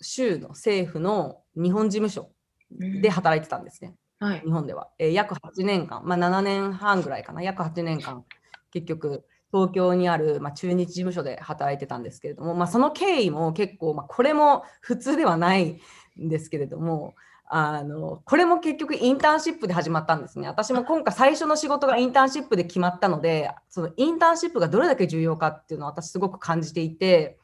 [0.01, 2.31] 州の政府の日本事務所
[2.79, 7.43] で働いてたんですね、はい、日本では、えー、約8年間、まあ、7年半ぐらいかな。
[7.43, 8.25] 約8年間。
[8.71, 15.81] 結局東京にある、まあ、中日事務所で働いてたんですけれども、まあ、その経緯も結構、まあ、これも普通ではない
[16.21, 17.15] んですけれども。
[17.55, 20.49] あのこれも結局インターンシップで始まったんですね。
[20.49, 27.37] 私も今回最初の仕事がインターンシップで決まったのでそのインターンシップがどれだけ重要かっていうのを私すごく感じていて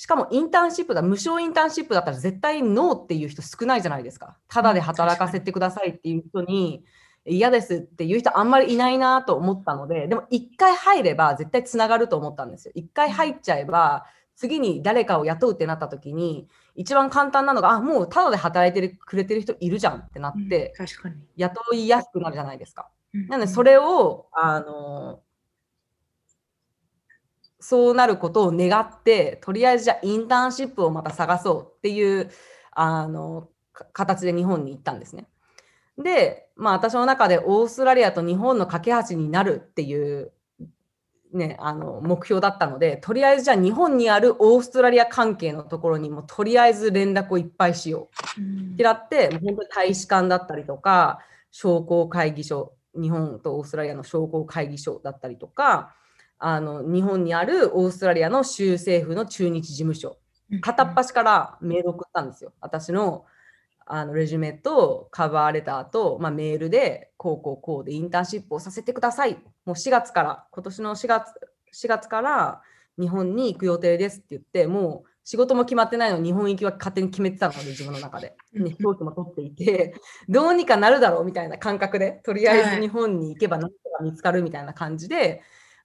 [0.00, 4.38] しかもインターンシップだ、無償インターンシップだったら絶対ノーっていう人少ないじゃないですか。
[4.48, 6.84] ただで働かせてくださいっていう人に
[7.26, 12.72] 嫌ですっていう人あんまりいないなと思ったので、でも一回入れば絶対つながると思ったんですよ。
[12.74, 20.72] 一回入っちゃえば、次に誰かを雇うってなった時に、一番簡単なのが、あ、もうただで働いてくれてる人いるじゃんってなって、
[21.36, 22.88] 雇いやすくなるじゃないですか。
[23.28, 25.20] なので、それを、あの、
[27.60, 32.30] そうなることを願って、とりあえずじゃあインターンシップをまた探そうっていう
[32.72, 33.48] あの
[33.92, 35.26] 形で日本に行ったんですね。
[35.98, 40.32] で、まあ私の中でオーストラリアと日本の架け橋になるっていう
[41.32, 48.72] ね、あの目標だったので、とりあえずじゃあ日本にあるオーストラリア関係のところにもとりあえず連絡をいっぱいしよう。
[48.72, 51.20] ってなって、本当に大使館だったりとか、
[51.52, 55.94] 商工会議所、日本とオーストラリアの商工会議所だったりとか、
[56.40, 60.16] あの日本にあるオーストラリアの州政府の中日事務所
[60.62, 62.52] 片っ端からメール送ったんですよ。
[62.60, 63.24] 私の
[63.92, 69.34] あのレジュメとカバーレターと、まあ、メールでこうこうこうでインターンシップをさせてください。
[69.64, 71.26] もう4月から今年の4月
[71.74, 72.62] ,4 月から
[72.98, 79.94] 日本に行く予定ですって言ってもう仕事も決まってないのに日本行きは勝手に決めてたので自分の中で、ね、飛行機も取っていて
[80.28, 85.42] どうにかなるだろうみたいな感覚でとりあえず日本に行けば何かが見つかるみたいな感じで、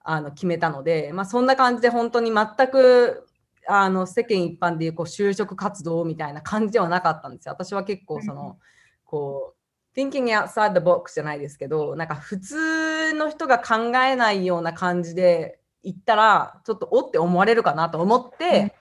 [0.08, 3.26] あの決めたので、まあ、そんな感じで本当に全く
[3.66, 7.52] あの世間一般でいうこう就職活動みたいな感じではなかったんですよ。
[7.52, 8.56] 私は結構その、
[9.04, 9.54] こ
[9.94, 18.74] う thinking outside the box じゃないですけどなんか普通の人が考えないような感じで行ったらちょっとおって思われるかなと思って、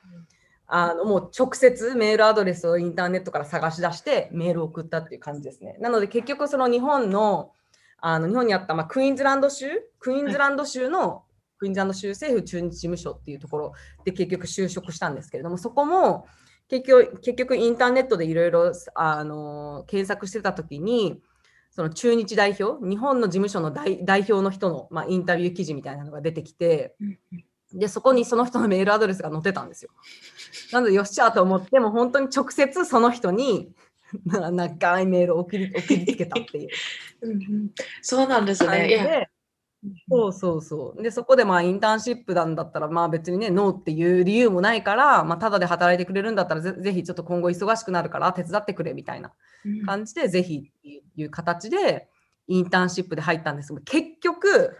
[0.67, 5.77] あのもう直接メールアドレスをインターネットから探し出してメールを送ったっていう感じですね。
[5.79, 7.51] なので結局その日本の
[7.97, 9.67] あの日本にあった、まあ、クイーンズランド州
[9.99, 11.19] クイーンズランド州の、はい、
[11.59, 16.27] クイーンズランド州政府中日事務所っていうところで結局就職したんですけれどもそこも
[16.67, 18.71] 結局結局インターネットでいろいろ
[19.87, 21.21] 検索してた時に
[21.75, 26.95] その中日代表日本の事務所の代表の人の、まあ、インタビュー記事みたいなのが出てきて、
[27.73, 29.91] でそこにその人のメールアドレスが載ってたんですよ。
[30.71, 33.73] なのでよっしゃと思っても本当に直接その人に
[34.25, 36.69] 長いメールを送り送りつけたっていう。
[38.01, 39.29] そうなんですね。
[40.09, 41.03] そうそうそう。
[41.03, 49.31] で、そこでまあインターンシップなんだったら、まあ別にね、ノーっていう理由もないから、まあただで働いてくれるんだったらぜ、ぜひちょっと今後忙しくなるから手伝ってくれみたいな
[49.85, 52.07] 感じで、うん、ぜひっていう形で
[52.47, 54.75] インターンシップで入ったんですが、結局、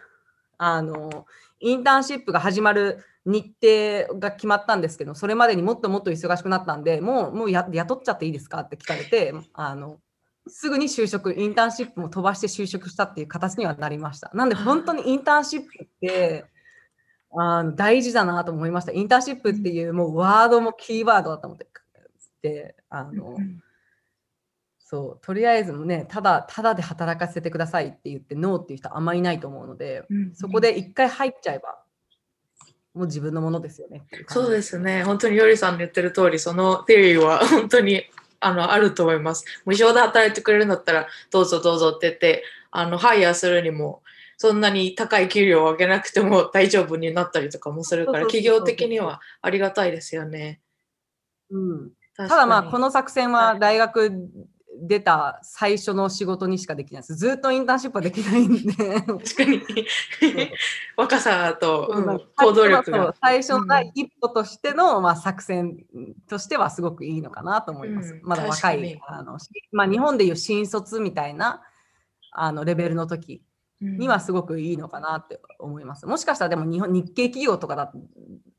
[0.58, 1.26] あの、
[1.60, 3.54] インターンシップが始まる日
[4.08, 10.00] 程が決まったんですけど、それまでにもっともっと忙しくなったんで、もうもうや雇っちゃっていいですかって聞かれて、あの
[10.48, 14.30] すぐに就職、インターンシップも飛ばして就職したっていう形にはなりました。
[14.36, 16.46] なんで本当にインターンシップって
[17.36, 18.92] あの大事だなと思いました。
[18.92, 21.68] インターンシップっていうもうワードもキーワードだと思って、
[22.44, 23.36] であの、
[24.78, 30.04] そうとりあえずもねただただで働かせてくださいって言ってノーっていう人あんまりいないと思うので、
[30.36, 31.80] そこで一回入っちゃえば
[32.96, 34.04] もう自分のものですよね。
[34.28, 35.04] そうですね。
[35.04, 38.04] 本当によりさんの言ってる通り、そのテリーは本当に
[38.40, 39.44] あのあると思います。
[39.66, 44.02] 無償で働いてくれるんだったら、どうぞどうぞって言って、あのハイヤーするにも、
[44.38, 50.62] そんなに高い給料を上げなくても大丈夫になったりとかもするから、企業的にはありがたいですよね。
[51.52, 54.30] うん、ただまあ、この作戦は大学
[54.82, 57.16] 出た最初の仕事にしかできないです。
[57.16, 58.74] ずっとインターンシップはできないんで。
[58.74, 59.62] 確かに。
[60.98, 63.16] 若さと、うん、行動力が。
[63.22, 65.86] 最初の第一歩としての、うん、まあ、作戦
[66.28, 68.14] としてはすごくいいのかなと思います。
[68.14, 69.38] うん、まだ若いあの、
[69.72, 71.62] まあ、日本でいう新卒みたいな
[72.32, 73.42] あのレベルの時
[73.82, 76.06] にはすごくいいのかなって思います。
[76.06, 77.92] もしかしたらでも日本日系企業とかだ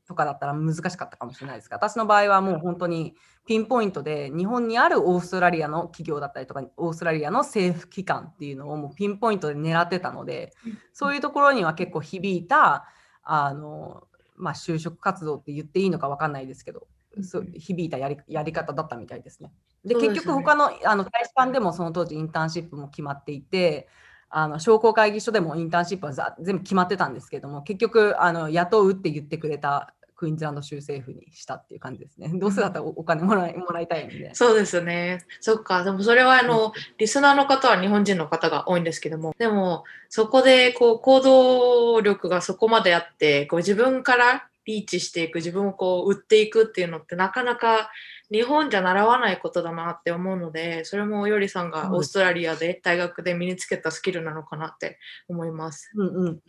[0.07, 10.53] とかだったら難しかったかもしれないですが、私の場合はもう本当にピンポイントで日本にあるオーストラリアの企業だったりとか、オーストラリアの政府機関っていうのをもうピンポイントで狙ってたので、
[10.93, 12.85] そういうところには結構響いた、
[13.23, 16.87] あの、まあ、就職活動って言っていいのか分かんないですけど、
[17.21, 19.51] そう響いたやりやり方だったみたいですね。
[19.83, 23.87] で、結局他のあの大使館でもその当時インターンシップも決まっていて、
[24.29, 32.31] あの商工会議所でもインターンシップは全部決まってたんですけども結局あの雇うって言ってくれたクイーンズランド州政府にしたっていう感じですね。
[32.33, 34.33] どうせだったらお金もらいもらいたいんで。
[34.33, 35.19] そうですね。
[35.39, 35.83] そっか。
[35.83, 47.89] でもそれはあの、リスナーの方は日本人の方が多いんですけども、でもそこでこう行動力がそこまであって、こう自分からリーチしていく、自分をこう売っていくっていうのってなかなか
[48.29, 54.99] 日本じゃ習わないことだなって思うので、それもよりさんがオーストラリアで大学で身につけたスキルなのかなって
[55.29, 55.89] 思います。
[55.95, 56.41] うんうん。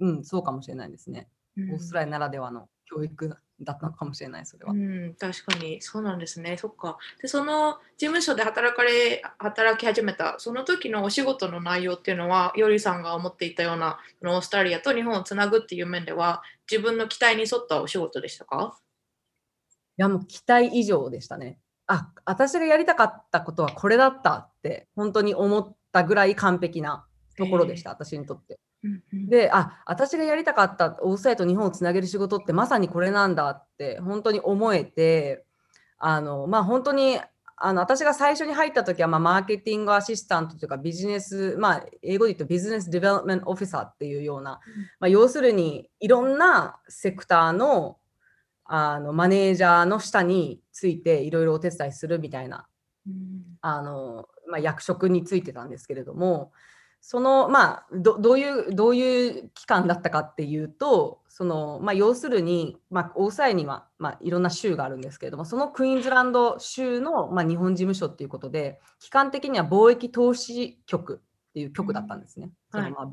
[0.00, 1.28] うん、そうかもしれないですね。
[1.56, 4.72] オーストラリアならではの教育だったのかもしれないそれは。
[4.72, 18.78] うん確かにそうなんですねそっかでその事務所で働かれ働き始めたその時のお仕事の内容っていうのはよりさんが思っていたようなオーストラリアと日本をつなぐっていう面では自分の期待に沿ったお仕事でしたか？
[19.98, 21.58] いやもう期待以上でしたね。
[21.86, 27.04] あ私がやりたかったことはこれだったって本当に思ったぐらい完璧な
[27.36, 28.58] ところでした、私にとって。
[29.12, 35.44] で、あ、私がやりたかったオーストラリアと日本をつなげる仕事ってまさにこれなんだって本当に思えて、
[35.98, 37.20] あの、まあ本当に
[37.64, 44.58] あの私が最初に入った時は、まあ、マーケティングアシスタントというかビジネス、まあ、英語で言うとビジネスデベロップメントオフィサーっていうような、
[44.98, 47.98] まあ、要するにいろんなセクターの
[48.64, 52.66] あのマネージャーの下についていろいろお手伝いするみたいな、
[53.60, 56.52] あのまあ、役職についてたんですけれども、
[57.04, 72.50] そのまあどどういうどういう期間だったかっていうとその、まあ、要するに、まあ、大阪には、まあ、いろんな州があるんですけれどもそのクイーンズランド州の、まあ、日本事務所っていうことで期間的には貿易投資局っていう局だったんですね。
[72.70, 73.08] そのまあ、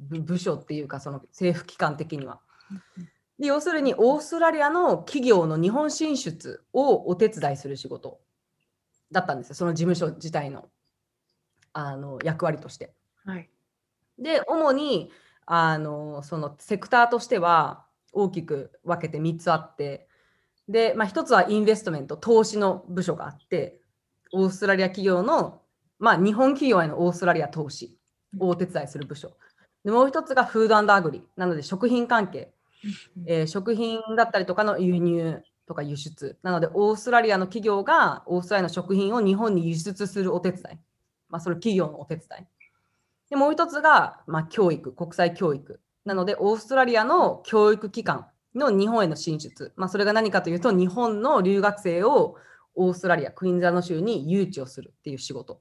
[0.00, 2.40] 部署っていうかその政府機関的には。
[3.38, 8.18] で要するにオーストラリアの企業の日本進出をお手伝いする仕事
[9.12, 10.68] だったんですよ、その事務所自体の
[11.78, 12.92] あの役割として。
[13.24, 13.48] はい。
[14.18, 15.12] で、主に
[15.46, 20.08] あのそのセクターとしては大きく分けて3つあって、
[20.68, 23.80] で、まあ、1つはインベストメント、投資の部署があって、
[24.32, 25.62] オーストラリア企業の、
[25.98, 27.96] まあ、日本企業へのオーストラリア投資
[28.38, 29.30] をお手伝いする部署。
[29.84, 32.52] でもう1つがフードアグリ、なので食品関係、
[33.26, 36.36] えー食品だったりとかの輸入とか輸出。
[36.42, 40.78] なので、オーストラリアの企業がオーストラリアの食品を日本に輸出するお手伝い。
[41.28, 42.46] まあ、それ企業のお手伝い。
[43.30, 45.80] で、もう一つが、まあ、教育、国際教育。
[46.04, 49.72] なので、オーストラリアの教育機関の日本への進出。
[49.76, 52.36] まあ、それが何かというと、日本の留学生を
[52.74, 55.60] オーストラリア、クイーンズランド州に誘致をするっていう仕事。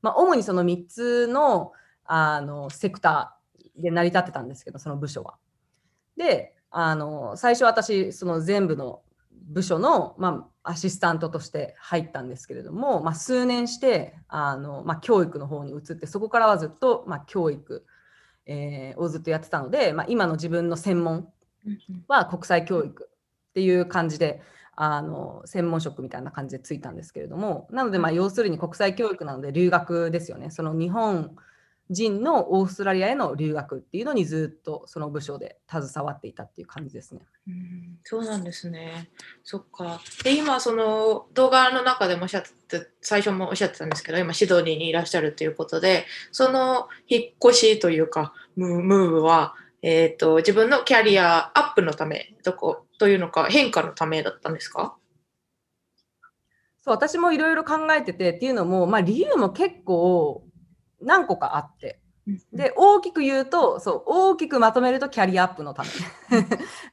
[0.00, 1.72] まあ、主にその3つの
[2.04, 5.36] あのセクターで成り立ってたんですけど、その部署は。
[6.16, 17.84] で、あの最初私、その全部の部署の、まあ、アシスタントとして入ったんですけれども、まあ、数年してあの、まあ、教育の方に移って、そこからはずっと、まあ、教育、
[18.46, 21.28] えーをずっとやってたので、まあ、今の自分の専門
[22.08, 24.42] は国際教育っていう感じで、
[24.74, 30.50] あの専門職みたいな感じでついたんですけれども、なので、まあ、要するに国際教育なので留学ですよね。
[30.50, 31.36] その日本
[31.90, 37.20] 人のオーストラリアへの留学っていうのにずっとその部署で携わっていたっていう感じですね。
[37.46, 39.10] うんそうなんですね。
[39.44, 40.00] そっか。
[40.24, 54.96] で、今、その動画の中でもおっしゃってて、最初もおっしゃってたんですけど、今、シドニーにいらっしゃるということで、その引っ越しというか、ムームーブは、えっ、と、自分のキャリアアップのため、どこというのか、変化のためだったんですか？
[56.84, 60.44] そう私もいろいろ考えててっていうのも、まあ、理由も結構
[61.02, 61.98] 何個かあって。
[62.52, 65.88] で大きく言うとそう大きくまとめるとキャリアアップのため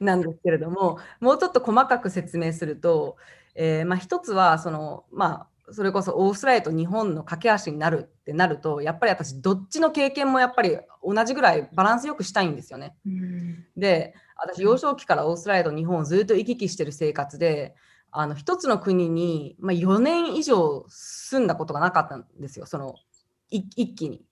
[0.04, 3.16] なんですけれどももうちょっと細かく説明すると、
[3.54, 12.96] えーまあ、一つはその、まあ、それこそオーストラリアと日本の架け橋になるってなるとやっぱり私どっちの経験もやっぱり同じぐらいバランスよくしたいんですよね。
[13.06, 13.66] うん。
[13.76, 17.76] で私幼少期からオーストラリアと日本をずっと行き来してる生活で
[18.10, 22.66] あの一つの国に、まあ、4年以上住んだことがなかったんですよ。
[22.66, 23.09] そのい
[23.50, 24.22] 一気に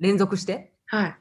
[0.00, 1.16] 連続してはい。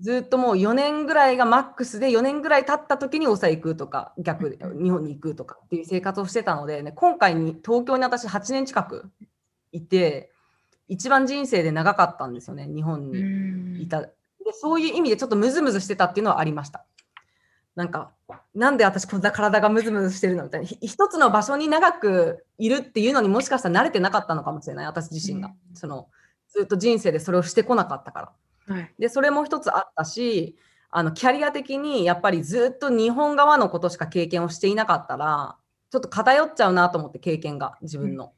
[0.00, 9.10] ずっともう4年ぐらいがマックスで4年ぐらい経った時に大阪行くとか逆で日本に行くとかっていう生活をしてたので、ね、今回に東京に私8年近く
[9.70, 10.32] いて
[10.88, 13.18] 一番人生で長かったんですよね日本に。
[13.18, 16.84] うんいたでそういう意味でちょっとムズムズしてたっていうのはありました。
[17.74, 18.12] なんか、
[18.54, 20.66] なんで私こんな体がムズムズしてるのみたいな。
[20.66, 25.48] ひ一つの場所に長くいるっていうのにもしかしたら慣れてなかったのかもしれない、私自身が。
[25.48, 26.08] うんその
[26.48, 28.32] ずっと人生でそれをしてこなかったか
[28.68, 28.74] ら。
[28.74, 28.94] はい。
[28.98, 30.56] で、それも一つあったし、
[30.90, 35.56] あのキャリア的にやっぱりずっと日本側のことしか経験をしていなかったら、
[35.90, 38.32] ちょっと偏っちゃうなと思って経験が自分の。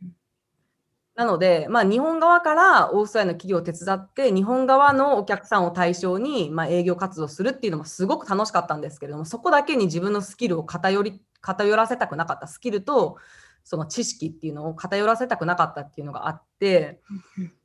[1.16, 13.16] なので、まあ、日本側からオーストラリアの企業を手伝って、日本側のお客さんを対象に、まあ、営業活動するっていうのもすごく楽しかったんですけれども、そこだけに自分のスキルを偏り偏らせたくなかった、スキルと
[13.64, 17.00] その知識っていうのを偏らせたくなかったっていうのがあって、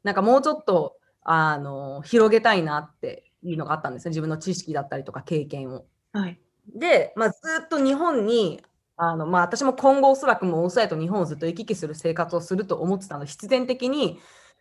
[0.04, 5.86] なんかもうちょっとあの広げたいなっていうのがあったんですね、自分の知識だったりとか経験を。
[6.14, 6.39] はい。
[6.74, 8.62] で、まあ、ずっと日本に
[9.04, 14.20] あの、まあ、私も今後おそらくもうオーストラリアと日本をずっと行き来する生活をすると思ってたので必然的に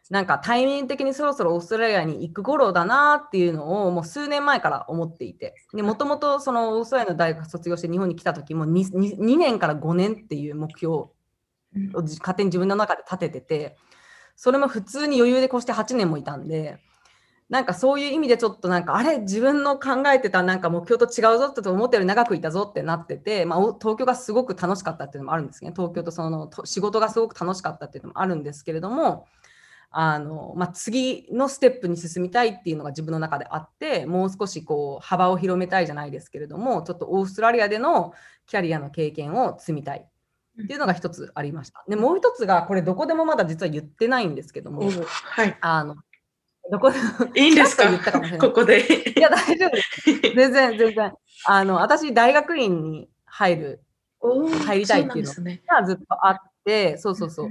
[0.09, 11.13] なんかタイミング的にそろそろオーストラリアに行く頃だなっていうのをもう数年前から思っていてもともとそのオーストラリアの大学卒業して日本に来た時も 2, 2, 2年から5年っていう目標を
[11.77, 11.93] うん。
[11.93, 13.77] 勝手に自分の中で立ててて
[14.37, 16.81] それも普通に余裕で越して8年もいたんで
[17.51, 19.19] なんかそういう意味でちょっとなんかあれ？
[19.19, 29.27] 自分の考えてたなんか目標と違うぞって思ったより長くいたぞってなってて、まあ、お東京がすごく楽しかったっていうのもあるんですね東京とそのと仕事がすごく楽しかったっていうのもあるんですけれども
[29.91, 38.13] あの、まあ、次のステップに進みたいっていうのが自分の中であってもう少しこう幅を広めたいじゃないですけれどもちょっとオーストラリアでの
[38.47, 40.07] キャリアの経験を積みたい
[40.63, 41.85] っていうのが一つありました。
[41.89, 45.57] でもう一つがこれどこでもまだ実は言ってないんですけどもはい。
[45.61, 45.97] あの
[46.71, 46.91] どこ
[47.35, 47.85] いいんですか？
[47.85, 48.81] ちらっと言ったかもしれないここで。
[49.19, 50.21] いや大丈夫です。
[50.35, 51.13] 全然全然
[51.47, 53.83] あの私大学院に入る
[54.23, 55.33] 入りたいっていうの。
[55.67, 57.51] がずっとあってそうそうそう。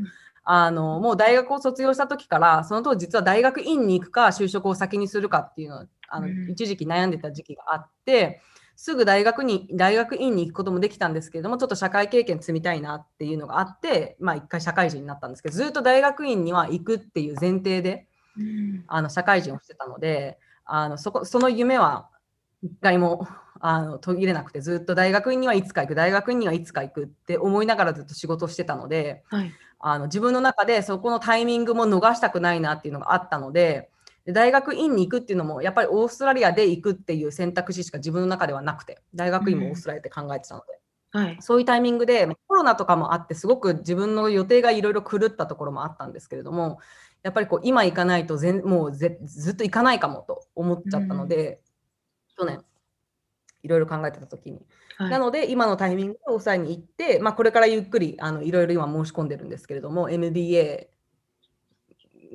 [0.51, 8.41] あのもう大学を卒業した時からその当時実は大学院に行くか就職を先にするかっていうのをあの、うん一時期悩んでた時期があって
[8.75, 18.08] すぐ大学に大学院に行くこともできたんですけれどもちょっと社会経験積みたいなっていうのがあってまあ一回社会人になったんですけどずっと大学院には行くっていう前提でうん
[18.87, 22.09] あの社会人をしてたのであのそこその夢は
[22.61, 23.27] 一回も
[23.61, 29.51] あの途切れなくてずっと大学院にはいつか行く大学院にはいつか行くって思いながらずっと仕事してたのではい。
[29.81, 33.89] あの自分の中でそこのタイミングも逃したくないなっていうのがあったので
[34.25, 40.78] で大学院に行くっていうのもやっぱりオーストラリアで行くっていう選択肢しか自分の中ではなくて大学院もオーストラリアって考えてたので、
[41.11, 41.37] はい。
[41.41, 46.79] そういうタイミングでコロナとかもあってすごく自分の予定がいろいろ狂ったところもあったんですけれども
[47.23, 51.59] やっぱりこう今行かないと全もうぜずっと行かないかもと思っちゃったので、
[52.37, 52.63] 去年
[53.63, 54.61] いろいろ考えてた時に、
[54.97, 55.09] はい。
[55.09, 60.89] なので今のタイミングでオーストラリアに行って、まあ、これからゆっくりあのいろいろ今申し込んでるんですけれども MBA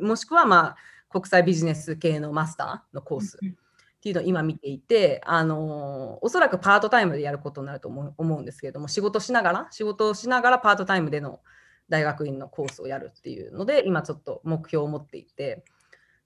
[0.02, 0.76] もしくはまあ
[1.08, 3.56] 国際ビジネス系のマスターのコースうん
[4.04, 11.40] っていうのを今見ていて、あのおそらくパートタイムでやることになると思う思うんですけれども仕事しながら仕事をしながらパートタイムでの
[11.88, 15.64] 大学院のコースをやるっていうので今ちょっと目標を持っていて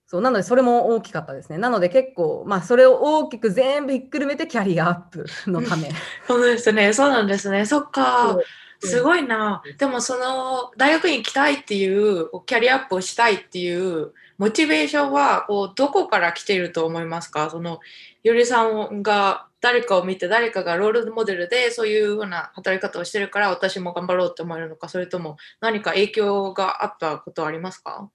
[0.06, 5.92] そうなのでそれも大きかったですねなので結構まあそれを大きく全部ひっくるめてキャリアアップのため
[6.26, 6.92] そうですね。
[6.92, 7.64] そうなんですね。
[7.64, 8.38] そっか。
[8.80, 9.62] すごいな。
[9.78, 17.50] でもその大学に行きたいっていうキャリアアップをしたいっていうモチベーションはこうどこから来ていると思いますか？
[17.50, 17.80] その
[18.22, 28.10] よりさんが誰かを見て誰かがロールモデルでそういうふうな働き方をしてるから私も頑張ろうって思えるのかそれとも何か影響があったことはありますか？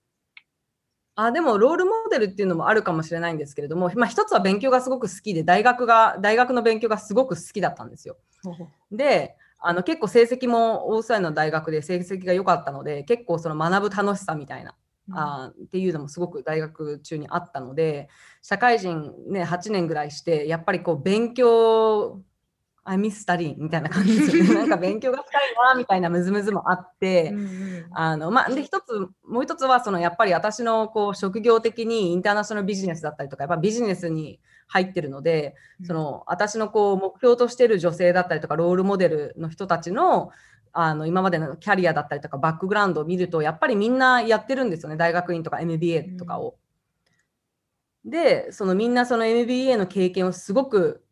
[1.15, 8.17] あでもロールモデルっていうのもあるかもしれないんですけれども、まあ、一つは勉強がすごく好きで大学が大学の勉強がすごく好きだったんですよ。
[8.91, 14.73] であの結構成績もオーストラリアの大学で成績が良かったので結構その学ぶ楽しさみたいな、
[15.11, 18.09] あーっていうのもすごく大学中にあったので
[18.41, 22.21] 社会人、ね、8年ぐらいしてやっぱりこう勉強
[22.85, 24.53] I miss studying みたいな感じですよね。
[24.55, 27.31] なんか勉強がしたいなみたいなムズムズもあって。
[27.33, 40.31] うんうんあのまあ、で一つもう一つはそのやっぱり私のこう職業的にインターナショナルビジネスだったりとかやっぱビジネスに入ってるのでその私のこう目標としている女性だったりとかロールモデルの人たちの
[40.73, 44.97] あの今までのキャリアだったりとかバックグラウンドを見るとやっぱりみんなやってるんですよね。
[44.97, 46.57] 大学院とか MBA とかを。
[48.03, 51.05] でそのみんなその MBA の経験をすごく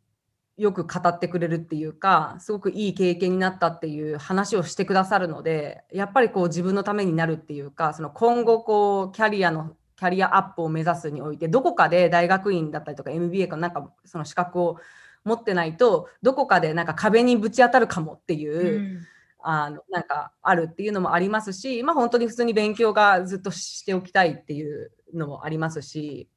[0.58, 14.78] よく語ってくれるっていうかすごくいい経験になったっていう話をしてくださるのでやっぱりこう自分のためになるっていうかその今後こうキャリアのキャリアアップを目指すにおいてどこかで大学院だったりとか MBA かなんかその資格を
[15.24, 19.08] 持ってないとどこかでなんか壁にぶち当たるかもっていう、うん
[19.44, 26.28] あのなんかあるっていうのもありますし、まあ、本当に普通に勉強がずっとしておきたいっていうのもありますし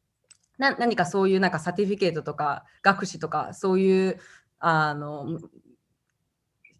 [0.58, 4.20] な何かそういうなんか certificate とか学士とかそういう
[4.58, 5.38] あの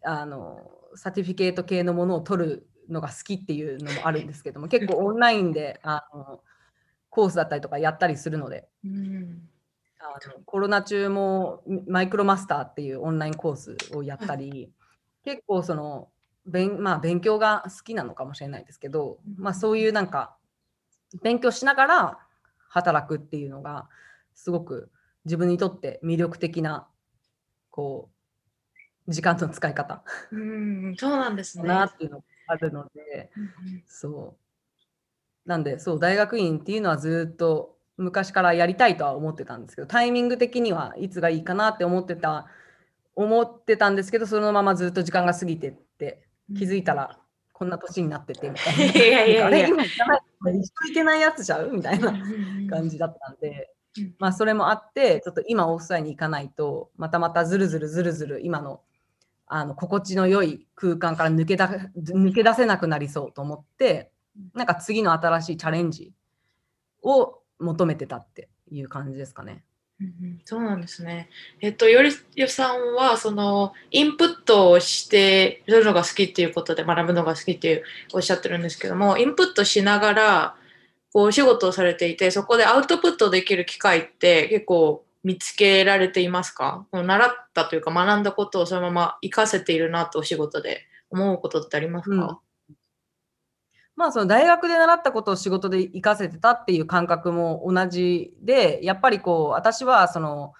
[0.03, 6.41] あの certificate 系のものを取るのが好きっていうのもあるんですけども結構オンラインであの
[7.09, 9.49] コースだったりとかやったりするのでうん。
[9.99, 14.71] あのコロナ中もマイクロマスターっていうオンラインコースをやったり、
[15.23, 16.09] 結構その
[16.45, 20.35] 勉,、まあ、勉強が好きなのかもしれないですけど、まあ、そういうなんか
[21.23, 22.19] 勉強しながら
[22.69, 23.87] 働くっていうのが
[24.33, 24.91] すごく
[25.25, 26.87] 自分にとって魅力的な
[27.71, 28.09] こ
[29.07, 31.69] う時間の使い方うんそうなんですだね。
[31.69, 34.35] なっていうのがあるので、うんそ
[35.45, 35.49] う。
[35.49, 42.47] なんで、そう、大学院っていうのはずっと昔からやりたいとは思ってたんですけど、タイミング的にはいつがいいかなって思ってた、
[43.15, 46.24] 思ってたんですけど、そのままずっと時間が過ぎてって、うん
[46.57, 47.17] 気づいたら
[47.53, 48.83] こんな年になっててみたいな。
[48.93, 53.73] いやいやいやなんかあれ今行かない一生行けないやつちゃうみたいなうん感じだったんで。
[53.97, 58.81] うん、まあそれもあって、ちょっと今オフサイに行かないと、またまたずるずるずるずる今の
[59.47, 64.11] あの心地の良い空間から抜けだ抜け出せなくなりそうと思って、
[64.53, 66.13] なんか次の新しいチャレンジ
[67.03, 69.63] を求めてたっていう感じですかね。
[70.01, 71.29] うんそうなんですね。
[71.61, 77.83] えっと、よりよさんは、その、インプットをしてるのが好きっていうことで、学ぶのが好きっていう
[78.13, 80.55] おっしゃってるんですけども、インプットしながら、
[81.13, 86.85] こう、お仕事をされていて、そこでアウトプットできる機会って結構見つけられていますか？
[86.91, 92.41] 習ったというか、学んだことをそのまま活かせているなとお仕事で思うことってありますか、
[93.95, 100.53] まあその大学で習ったことを仕事で活かせてたっていう感覚も同じでやっぱりこう私はその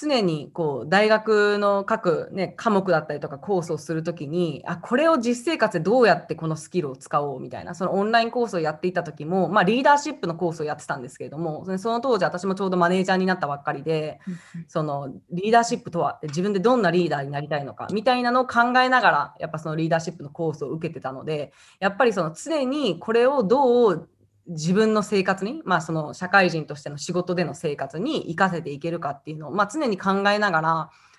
[0.00, 14.20] 常にこう大学の各、ね、科目だったりとかコースをするときにあこれを実生活でどうやってこのスキルを使おうみたいなそのオンラインコースをやっていた時も、まあ、リーダーシップのコースをやってたんですけれどもその当時私もちょうどマネージャーになったばっかりで
[14.68, 24.08] そのリーダーシップとは自分でどんなリーダーになりたいのかみたいなのを考えながらやっぱそのリーダーシップのコースを受けてたのでやっぱりその常にこれをどう
[24.48, 30.68] 自分の生活に、まあ、その社会人としての仕事での生活に生かせていけるかっていうのを、まあ、常に考えながら、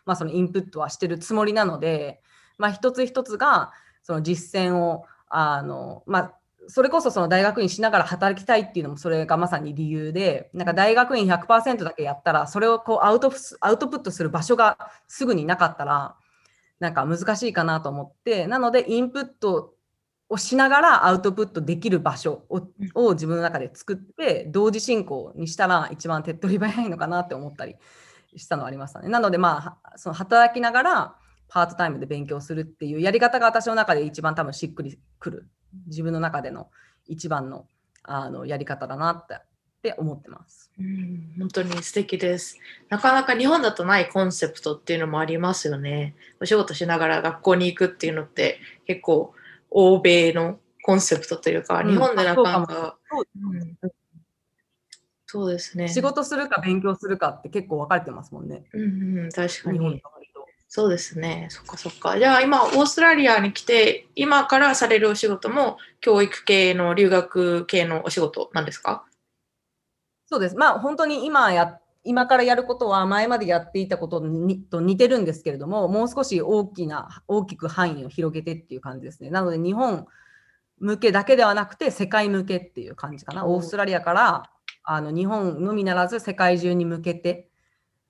[0.05, 2.21] まあ、そのインプットはしてるつもりなので、
[2.57, 3.71] まあ、一つ一つが
[4.03, 6.33] その実践をあの、まあ、
[6.67, 14.77] それこそその大学院しながら働きたいっていうのもそれがまさに理由でなんか大学院100%だけやったらそれをこうアウトアウトプットする場所が
[15.07, 16.15] すぐになかったら
[16.79, 19.73] なんか難しいかなと思ってなのでインプット
[20.29, 22.61] をしながらアウトプットできる場所を
[22.93, 27.75] を自分の中で作って同時進行にしたら一番手っ取り早いのかなって思ったり
[28.35, 29.09] したのはありましたね。
[29.09, 31.15] なのでまあその働きながら
[31.47, 35.49] パートタイムで勉強するっていうやり方が私の中で一番多分しっくりくる
[35.87, 36.69] 自分の中での
[37.07, 37.65] 一番の
[38.03, 39.35] あのやり方だなって
[39.79, 40.71] って思ってます。
[40.77, 42.57] うん、本当に素敵です。
[42.89, 46.15] なかなか日本だとないコンセプトっていうのもありますよね。
[46.41, 49.33] お仕事しながら学校に行くっていうのって結構
[49.71, 52.97] 欧米のコンセプトというか、日本でなかなか、
[55.25, 55.87] そうですね。
[55.87, 58.63] 仕事するか勉強するかって結構分かれてますもんね。
[58.73, 60.01] うん、うん、確かに。
[60.71, 61.47] そうですね。
[61.49, 62.17] そっかそっか。
[62.17, 69.03] じゃあ今、オーストラリアに来て、今からされるお仕事も教育系の留学系のお仕事なんですか？
[70.27, 70.55] そうです。
[70.55, 79.29] まあ本当に今や、今からやることは前までやっていたことにと似てるんですけれども、もう少し大きな、大きく範囲を広げてっていう感じですね。
[79.29, 80.07] なので日本
[80.79, 83.45] 向けだけではなくて世界向けっていう感じかな。
[83.45, 84.49] オーストラリアから
[84.83, 87.49] あの日本のみならず世界中に向けて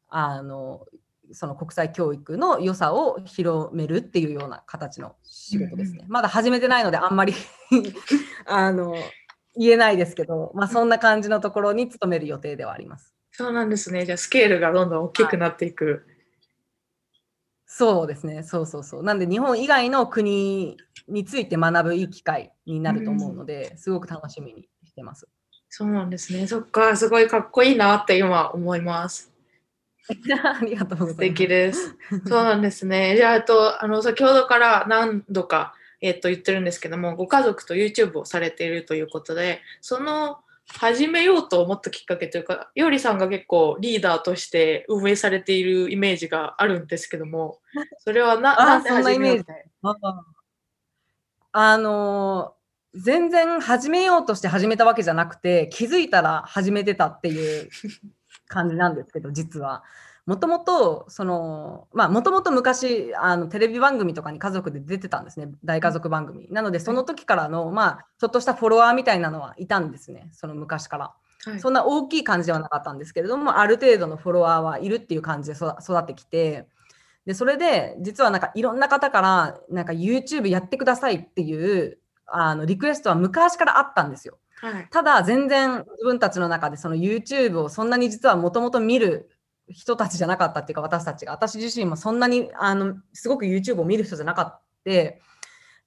[0.07, 0.85] あの
[1.31, 6.05] その国際教育の良さを広めるっていうような形の仕事ですね。
[6.07, 7.33] まだ始めてないのであんまり
[8.45, 8.95] あの
[9.55, 13.18] 言えないですけど、まあ、そんな感じのところに勤める予定ではあります。
[13.39, 14.05] そうなんですね。
[14.05, 15.85] じゃあスケールがどんどん大きくなっていく。
[15.85, 15.99] はい、
[17.65, 18.43] そうですね。
[18.43, 19.03] そうそうそう。
[19.03, 20.75] なんで日本以外の国
[21.07, 25.25] について学ぶいい機会になると思うので、すごく楽しみにしてます。
[25.69, 26.47] そうなんですね。
[26.47, 29.31] そっか、すごいかっこいいなって今思います。
[30.43, 31.13] ありがとうございます。
[31.13, 31.95] 素敵です。
[32.27, 33.15] そうなんですね。
[33.15, 40.39] じゃあ、あと、あの、先ほどから何度か、えっと、言ってるんですけども、ご家族と YouTube をされているということで、その、
[40.77, 47.59] 始めようと思ったきっかけというか、いおりさんが結構リーダーとして運営されているイメージがあるんですけども、
[47.99, 49.45] それはななんで始めよう
[51.51, 52.53] あの
[52.93, 57.69] 全然始めようとして始めたわけじゃなくて、気づいたら始めてたっていう
[58.47, 59.83] 感じなんですけど、実は。
[60.29, 65.49] もともと、その、まあ、もともと昔、あの、テレビ番組とかに家族で出てたんですね。
[65.63, 66.47] 大家族番組。
[66.51, 70.29] なので、その時からの、まあ、ちょっとしたフォロワーみたいなのはいたんですね。
[70.31, 71.13] その昔から。
[71.45, 76.67] はい、そんな大きい感じではなかったんですけれども、ある程度のフォロワーはいるっていう感じで育ってきて、
[77.25, 84.37] で、それで、実はなんかいろんな方から、なんか YouTube やってくださいっていう、あの、リクエストは昔からあったんですよ。
[84.61, 89.29] はい、ただ全然自分たちの中でその YouTube をそんなに実はもともと見る
[89.69, 91.31] 人たちじゃなかったっていうか私たちが。
[91.31, 94.59] 私自身もそんなにあのすごく YouTube を見る人じゃなかった。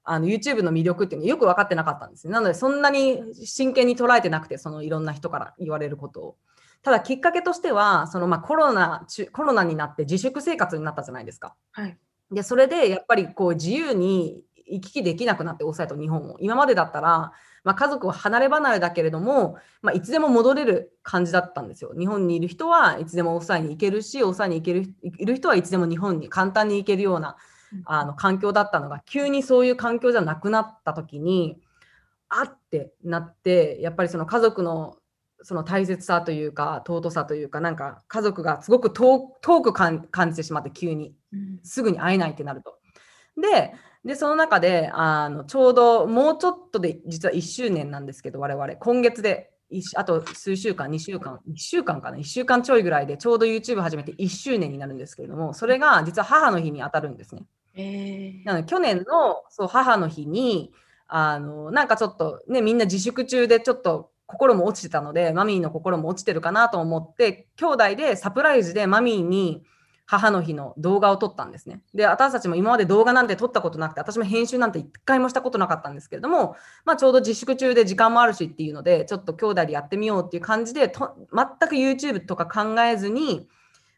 [0.04, 2.32] あの YouTube の魅力っていうのよく分かってなかったんですね。
[2.32, 6.36] なのでそんなに真剣に捉えてなくてそのいろんな人から言われることを。
[6.82, 11.54] ただきっかけとしてはそのまあコロナコロナになって自粛生活になったじゃないですか。
[11.70, 11.96] はい、
[12.32, 16.36] でそれでやっぱりこう自由に行き来できなくなって大阪と日本を。
[16.40, 17.32] 今までだったら
[17.64, 21.92] まあ、家族は離れ離れだけれども、まあ、いつでも戻れる感じだったんですよ。
[21.96, 27.36] 日本にいる人はいつでもオフサイに行けるし、オフサイに行けるいる人はいつでも日本に簡単に行けるような
[27.84, 31.60] あの環境だったのが、急にそういう環境じゃなくなった時に、
[32.28, 34.96] あってなって、やっぱりその家族の
[35.42, 39.28] その大切さというか尊さというかなんか家族がすごく遠
[39.62, 41.14] く感じてしまって急に
[41.62, 42.78] すぐに会えないってなると。
[43.40, 43.74] で
[44.05, 49.53] で、その中で、あのちょうどもうちょっとで、実は1周年なんですけど、我々、今月で、
[49.94, 57.44] あと数週間、2週間、1週間かな、1週間ちょいぐらいで、ちょうど YouTube 始めて1周年になるんですけれども、それが実は母の日に当たるんですね。
[57.74, 60.72] えー、なので、去年のそう母の日に、
[61.07, 69.62] あのなんかちょっとね、みんな自粛中でちょっと心も落ちてたので、マミーの心も落ちてるかなと思って、兄弟でサプライズでマミーに、
[70.12, 71.80] 母の日の動画を撮ったんですね。
[71.94, 76.54] で、私たちも今まで動画なんて撮ったことなくて、私も編集なんて一回もしたことなかったんですけれども、
[76.84, 83.48] まあ、ちょうど自粛中で時間もあるしっていうので、ちょっと兄弟でやってみようっていう感じで、と全く YouTube とか考えずに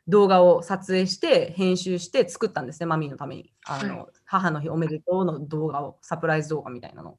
[0.06, 3.52] 動画を撮影して、編集して作ったんですね、マミーのために。
[3.66, 7.18] あの、はい、母の日おめでとうの動画を、サプライズ動画みたいなの。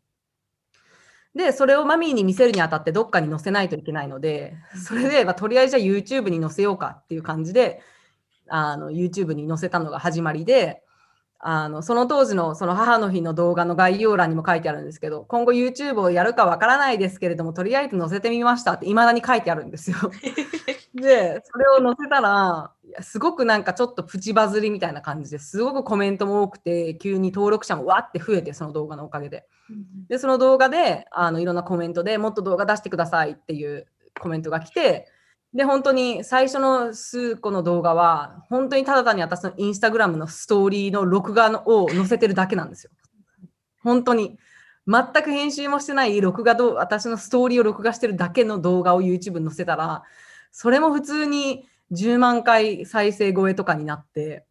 [1.36, 7.82] で、それをマミーに見せるにあたってどっかに載せないといけないので、それで、まあ、とりあえずじゃあ YouTube に載せようかっていう感じで、
[8.48, 10.82] あの YouTube に載せたのが始まりで、
[11.48, 19.98] あのその当時のその母の日の動画の概要欄にも書いてあるんですけど、今後 YouTube をやるかわからないですけれども、とりあえず載せてみましたって、いまだに書いてあるんですよ。
[20.96, 22.72] で、それを載せたら、
[23.02, 29.46] すごくなんかちょっとプチバズりみたいな感じですごくコメントも多くて、急に登録者もわって増えて、その動画のおかげで。
[30.08, 33.86] で、その動画であのいろんなコメントでもっと動画出してくださいっていう
[34.20, 35.08] コメントが来て、
[35.56, 42.92] で、本当に最初の数個の動画は、本当にただ単に私のインスタグラムのストーリーの録画のを載せてるだけなんですよ。
[43.82, 44.38] 本当に。
[44.86, 50.04] 全く編集もしてない録画と私のストーリーを録画してるだけの動画を YouTube に載せたら、
[50.52, 54.46] それも普通に10万回再生超えとかになって、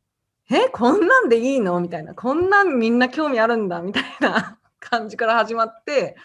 [0.50, 1.78] え、こんなんでいいの？
[1.80, 2.14] みたいな。
[2.14, 6.16] こんなんみんな興味あるんだみたいな感じから始まって、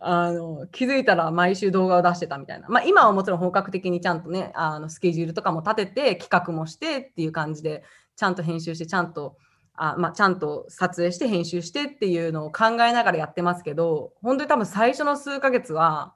[0.00, 2.68] あの気づいたら毎週動画を出してたみたいな。
[2.68, 7.82] まあ今はもちろん本格的にちゃんとね、あのスケジュールとかも立てて企画もしてっていう感じで、
[8.16, 9.36] ちゃんと編集して、ちゃんと、
[9.74, 16.14] あまあ、ちゃんと撮影して編集してっていうのを考えながらやってますけど、本当に多分最初の数ヶ月は、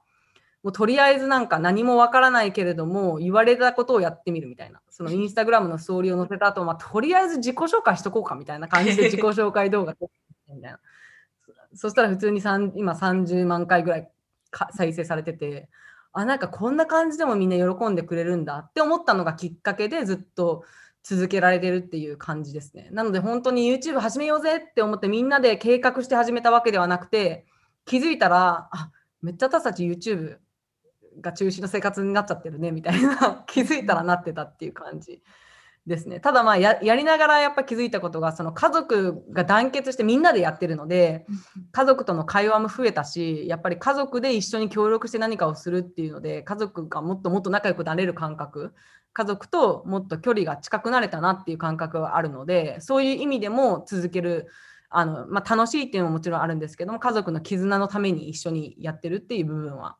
[0.63, 4.81] もうとりあえずなんか何もわからないけれども、言われたことをやってみるみたいな。
[4.89, 10.13] そのインスタグラムのストーリーを載せた後、まあ、とりあえず自己紹介しとこうかみたいな感じで自己紹介動画撮って
[10.53, 10.79] みたいな。
[11.75, 14.09] そしたら普通に3今30万回ぐらい
[14.71, 15.69] 再生されてて、
[16.13, 20.63] あ、なんかこんな感じでもみんな喜んでくれるんだって思ったのがきっかけでずっと
[21.01, 22.89] 続けられてるっていう感じですね。
[22.91, 27.45] なので本当に YouTube 始めようぜって思ってみんなで計画して始めたわけではなくて、
[27.85, 30.37] 気づいたら、あ、めっちゃ私たち YouTube
[31.21, 35.21] が中心の生活になっちゃってるねみたいな 気づいたらなってたっていう感じ
[35.85, 36.21] ですね。
[36.21, 41.25] ただまあややりながらやっぱ気づいたことがその家族が団結してみんなでやってるので
[41.73, 48.73] 家族との会話も増えたしやっぱり家族で一緒に協力して何かをするっていうので家族がもっともっと仲良くなれる感覚
[49.11, 54.47] 家族ともっと距離が近くなれたなっていう感覚があるのでそういう意味でも続ける
[54.89, 59.97] あの、まあ、楽しいっていうのももちろんあるんですけども家族の絆のために一緒にやってるっていう部分は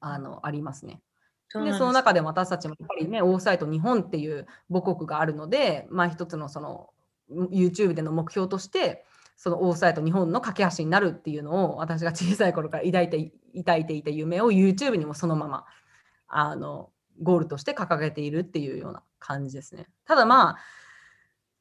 [0.00, 1.00] あのありますね。
[1.52, 6.90] でその中でも私たちもやっぱりね、オーサイト日本っていう母国があるので、まあ一つのその
[7.30, 9.04] YouTube での目標として、
[9.36, 15.64] そのオーサイト日本の架け橋になるっていうのを私が小さい頃から抱いて抱いていた夢を YouTube にもそのまま
[16.26, 16.90] あの
[17.22, 19.86] ゴールとして掲げているっていうような感じですね。
[20.04, 20.58] ただまあ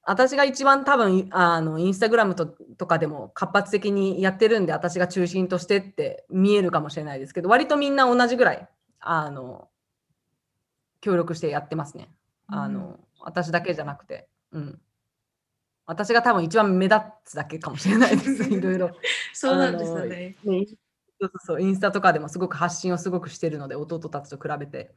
[0.04, 8.68] 私が一番多分あのインスタグラムととかでも活発的にやってるんで私が中心としてって見えるかもしれないですけど割とみんな同じぐらい
[9.00, 9.68] あの
[11.02, 12.10] 協力してやってますね。
[12.48, 14.82] あの、私だけじゃなくて、うん。
[15.86, 18.44] 私が多分一番目立つだけかもしれないです。
[18.52, 18.92] いろいろ。
[19.34, 20.36] そうなんですよね。
[20.44, 20.66] そう
[21.20, 24.94] そうそうインスタとかでもすごく発信をすごくしてるので弟たちと比べて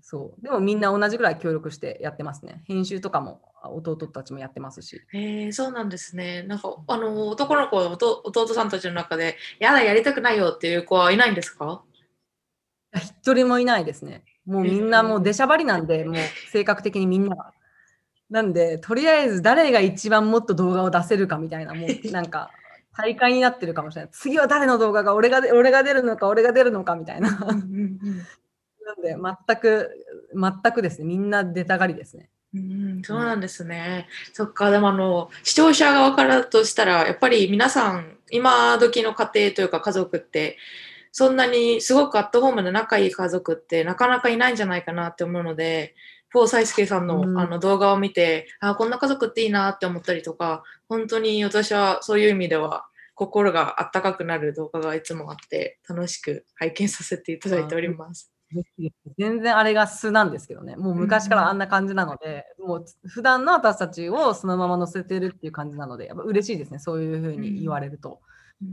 [0.00, 6.44] そうでもみんな同じぐらい協力してやってますね編集とかも弟たちもやってますしへえそうなんですね。
[6.44, 11.82] なんかあの男の子弟さんたちの中でやだやりたくないよっていう子はいないんですか？
[12.94, 16.16] 一人もいないですねもうみんなもう出しゃばりなんで もう
[16.50, 17.36] 性格的にみんな。
[17.36, 17.52] が
[18.30, 22.50] なんでとりあえず誰が一番もっと動画を出せるかみたいなもう なんか
[22.96, 24.10] 大会になってるかもしれない。
[24.12, 27.30] 次は誰の動画が俺がで俺が出るのか俺が出るのかみたいな。
[27.38, 29.90] なんで全く
[30.34, 31.04] 全くですね。
[31.04, 32.30] みんな出たがりですね。
[32.54, 34.06] うん、そうなんですね。
[34.32, 40.56] そっか、でもあの、視聴者側からとしたら、やっぱり皆さん、今時の家庭というか家族って、
[41.16, 45.94] そんなにすごくアットホームで仲いい家族ってなかなかいないんじゃないかなって思うので、
[46.28, 47.38] フォーサイスケさんの,、うん。
[47.38, 52.84] あの動画を見て、あこんな家族っていいなって思ったりとか、本当に私はそういう意味では、
[53.14, 58.32] 心があったかくなる動画がいつもあって、楽しく拝見させていただいております。
[59.16, 60.74] 全然あれが素なんですけどね。
[60.74, 66.80] もう昔からあんな感じなので、もう普段の私たちをそのまま載せてるっていう感じなのでやっぱ嬉しいですね。
[66.80, 68.18] そういうふうに言われると。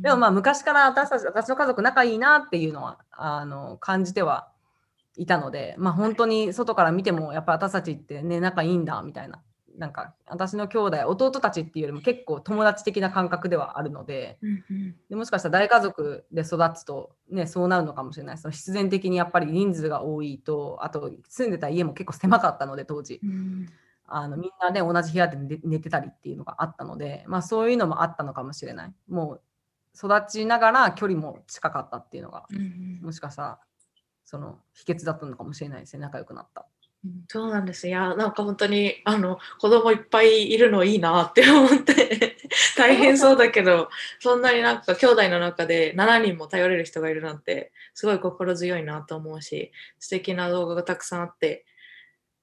[0.01, 4.49] でもまあ昔から私たち私の家族仲いいなっていうのはあの感じては
[5.17, 9.41] いたので、まあ、本当に外から見てもやっぱ私たちってね仲いいんだみたいな。
[9.77, 14.37] なんか私の兄弟弟たちっていうよりも結構友達的な感覚ではあるので
[15.09, 18.37] でもしかしたら大家族で育つと、ね、そうなるのかもしれない。
[18.37, 23.21] その必然的にやっぱり人数が多いとあと住んでた家も結構狭かったので当時。
[23.23, 23.69] うん。
[24.13, 28.93] あのみんなね同じ部屋で寝寝てたりっていうのがあったので、まあ、そういうのもあったのかもしれない。
[29.07, 29.41] もう
[29.95, 33.59] 育ちながら距離も近かったっていうのがうんうんもしかしたら
[34.25, 36.65] その秘訣だったのかもしれないですね仲良くなった。
[37.05, 37.87] うんそうなんです。
[37.87, 42.37] いや、なんか本当に、あの、子供いっぱいいるのいいなって思って、
[42.77, 43.89] 大変そうだけど、
[44.19, 51.65] そんなになんか兄弟の中で7人も頼れる人がいるなんて、すごい心強いなと思うし、素敵な動画がたくさんあって、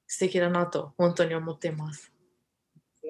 [0.08, 2.12] 素敵だなと本当に思っています。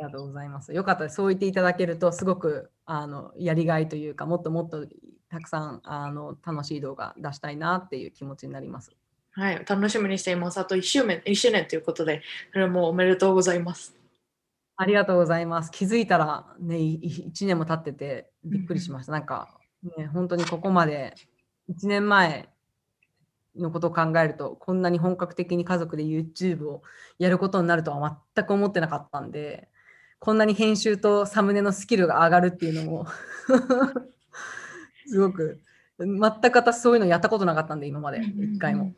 [0.03, 0.73] ありがとうございます。
[0.73, 1.17] よかったです。
[1.17, 4.87] そう言っていただけると、すごくあのやりがいというか、もっともっと
[5.29, 8.93] たくさんあの楽しい動画出したいなっていう気持ちになります。
[9.33, 10.59] はい、楽しみにしています。
[10.59, 12.23] あと1周年 ,1 周年ということで、
[12.53, 13.99] それもおめでとうございます。
[14.77, 15.73] ありがとうございます。
[15.73, 19.13] 気づいたらね、1年も経っててびっくりしました。
[19.13, 19.59] なんか、
[19.97, 21.15] ね、本当にここまで
[21.69, 22.49] 1年前
[23.57, 26.83] のことを考えると、こんなに本格的に家族で YouTube を
[27.19, 29.69] やることになるとは全く思ってなかったんで、
[30.19, 33.07] こんなに編集とサムネのスキルが上がるっていうのも
[35.07, 35.61] すごく、
[35.99, 38.93] 全く私そういうのやったことなかったんで、今まで、一回も。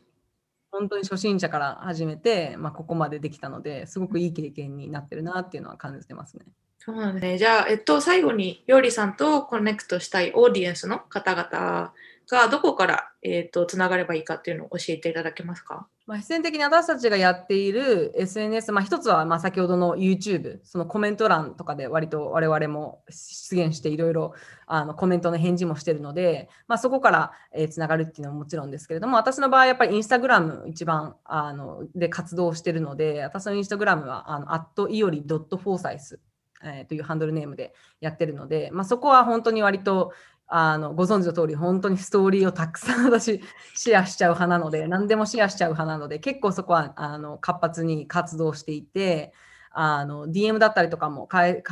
[0.71, 6.45] 本当に初心者から始めて、まあ、ここまでできたので、すごくいい経験になってるなっていうのは感じてますね。
[6.79, 7.37] そうなんですね。
[7.37, 11.93] じゃあ、えっと、最後に、よりさんとコネクトしたいオーディエンスの方々
[12.31, 24.33] がどこから、えーと、つながればいいかっていうのを教えていただけますか、まあ、必然的に私たちがやっている SNS、まあ、一つはまあ先ほどの YouTube、そのコメント欄とかで割と我々も出現していろいろ
[24.65, 27.31] あのコメントの返事もしてるので、まあ、そこから、
[27.69, 36.17] つながるっていうのはもちろんですけれども、私の場合やっぱりインスタグラム一番あので活動してるので、私のインスタグラムはあの at いおり .forsize
[36.63, 40.13] え、というハンドルネームでやってるので、まあ、そこは本当に割と
[40.53, 43.41] あのご存知の通り本当にストーリーをたくさん私
[43.73, 49.31] シェアしちゃう派なので何でもシェアしちゃう派なので結構そこはあの活発に活動していて
[49.71, 51.63] あの DM だったりとかも返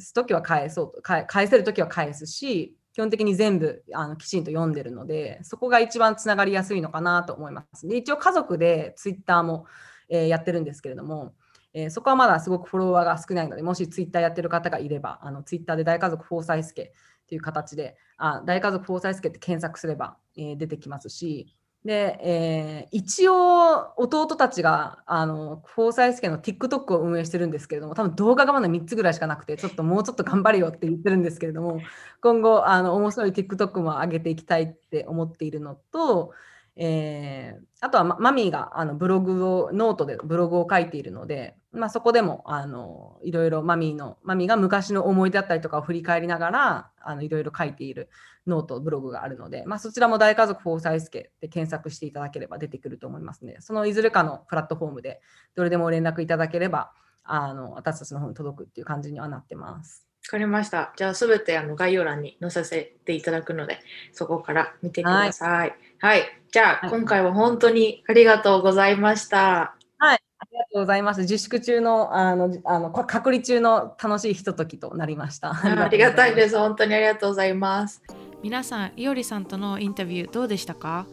[0.00, 7.86] す時は返そうと返返せる時は返すし基本的に全部あのきちんと読んでるのでそこが一番つながりやすいのかなと思います。
[7.86, 9.66] で一応家族で Twitter も、
[10.08, 11.34] えー、やってるんですけれども
[11.74, 16.92] えー、そこはまだすごくフォロワーが少ないので、もしツイッターやってる方がいれば、あのツイッターで大家族フォーサイスケ
[17.28, 21.54] という形で、あ大家族フォーサイスケって検索すれば、えー、出てきますし、
[21.84, 31.80] で、えー、一応弟たちがあのフォーサイスケの TikTok を運営してるんですけれども多分動画がまだ3つぐらいしかなくてちょっともうちょっと頑張れよって言ってるんですけれども
[32.20, 36.32] 今後あの面白い TikTok も上げていきたいって思っているのと
[36.80, 48.08] えー、あとはマミーがあのブログをノートでブログを書いているので、まあ、そこでもあのいろいろマミーのマミーが昔の思い出だったりとかを振り返りながらあのいろいろ書いている
[48.46, 55.20] ノートブログがあるので、まあ、そちらも大家族フォーサイス家で検索していただければ出てくると思いますのでそのいずれかのプラットフォームで
[55.56, 56.92] どれでも連絡いただければ
[57.24, 60.08] あの私たちの方に届くっていう感じにはなってます。
[60.28, 60.92] わかりました。
[60.96, 63.78] じゃあ、すべてあの概要欄に載せていただくので、
[64.12, 65.50] そこから見てください。
[65.50, 65.74] はい。
[66.00, 69.74] はい、じゃあ、はい、今回は本当にありがとうございました。
[69.98, 70.22] はい。
[70.38, 71.22] ありがとうございます。
[71.22, 75.52] 自粛中の、あの、あの隔離中の楽しいひとときとなりました。
[75.52, 76.58] ありがたいです。
[76.58, 78.02] 本当にありがとうございます。
[78.42, 81.06] 皆さん、いおりさんとのインタビューどうでしたか？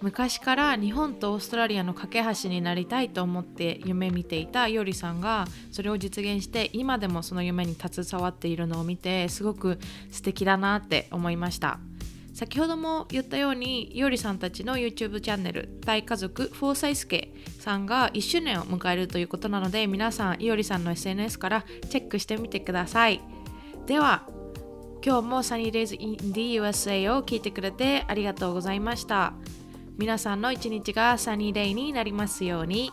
[0.00, 9.80] 昔から日本とオーストラリアの架け橋になりたいと思って夢見ていたよりさんがそれを実現して今でもその夢に携わっているのを見てすごく
[10.12, 11.80] 素敵だなって思いました
[12.38, 23.20] 先ほども言ったようにいおりさんたちの YouTube チャンネル大家族フォーサイスケさんが1周年を迎えるということなので皆さんいおりさんの SNS からチェックしてみてください
[23.86, 24.22] では
[25.04, 29.32] 今日も Sunny Days in the USA を聞いてくれてありがとうございました。
[29.96, 32.92] 皆さんの一日がサニーデイになりますように。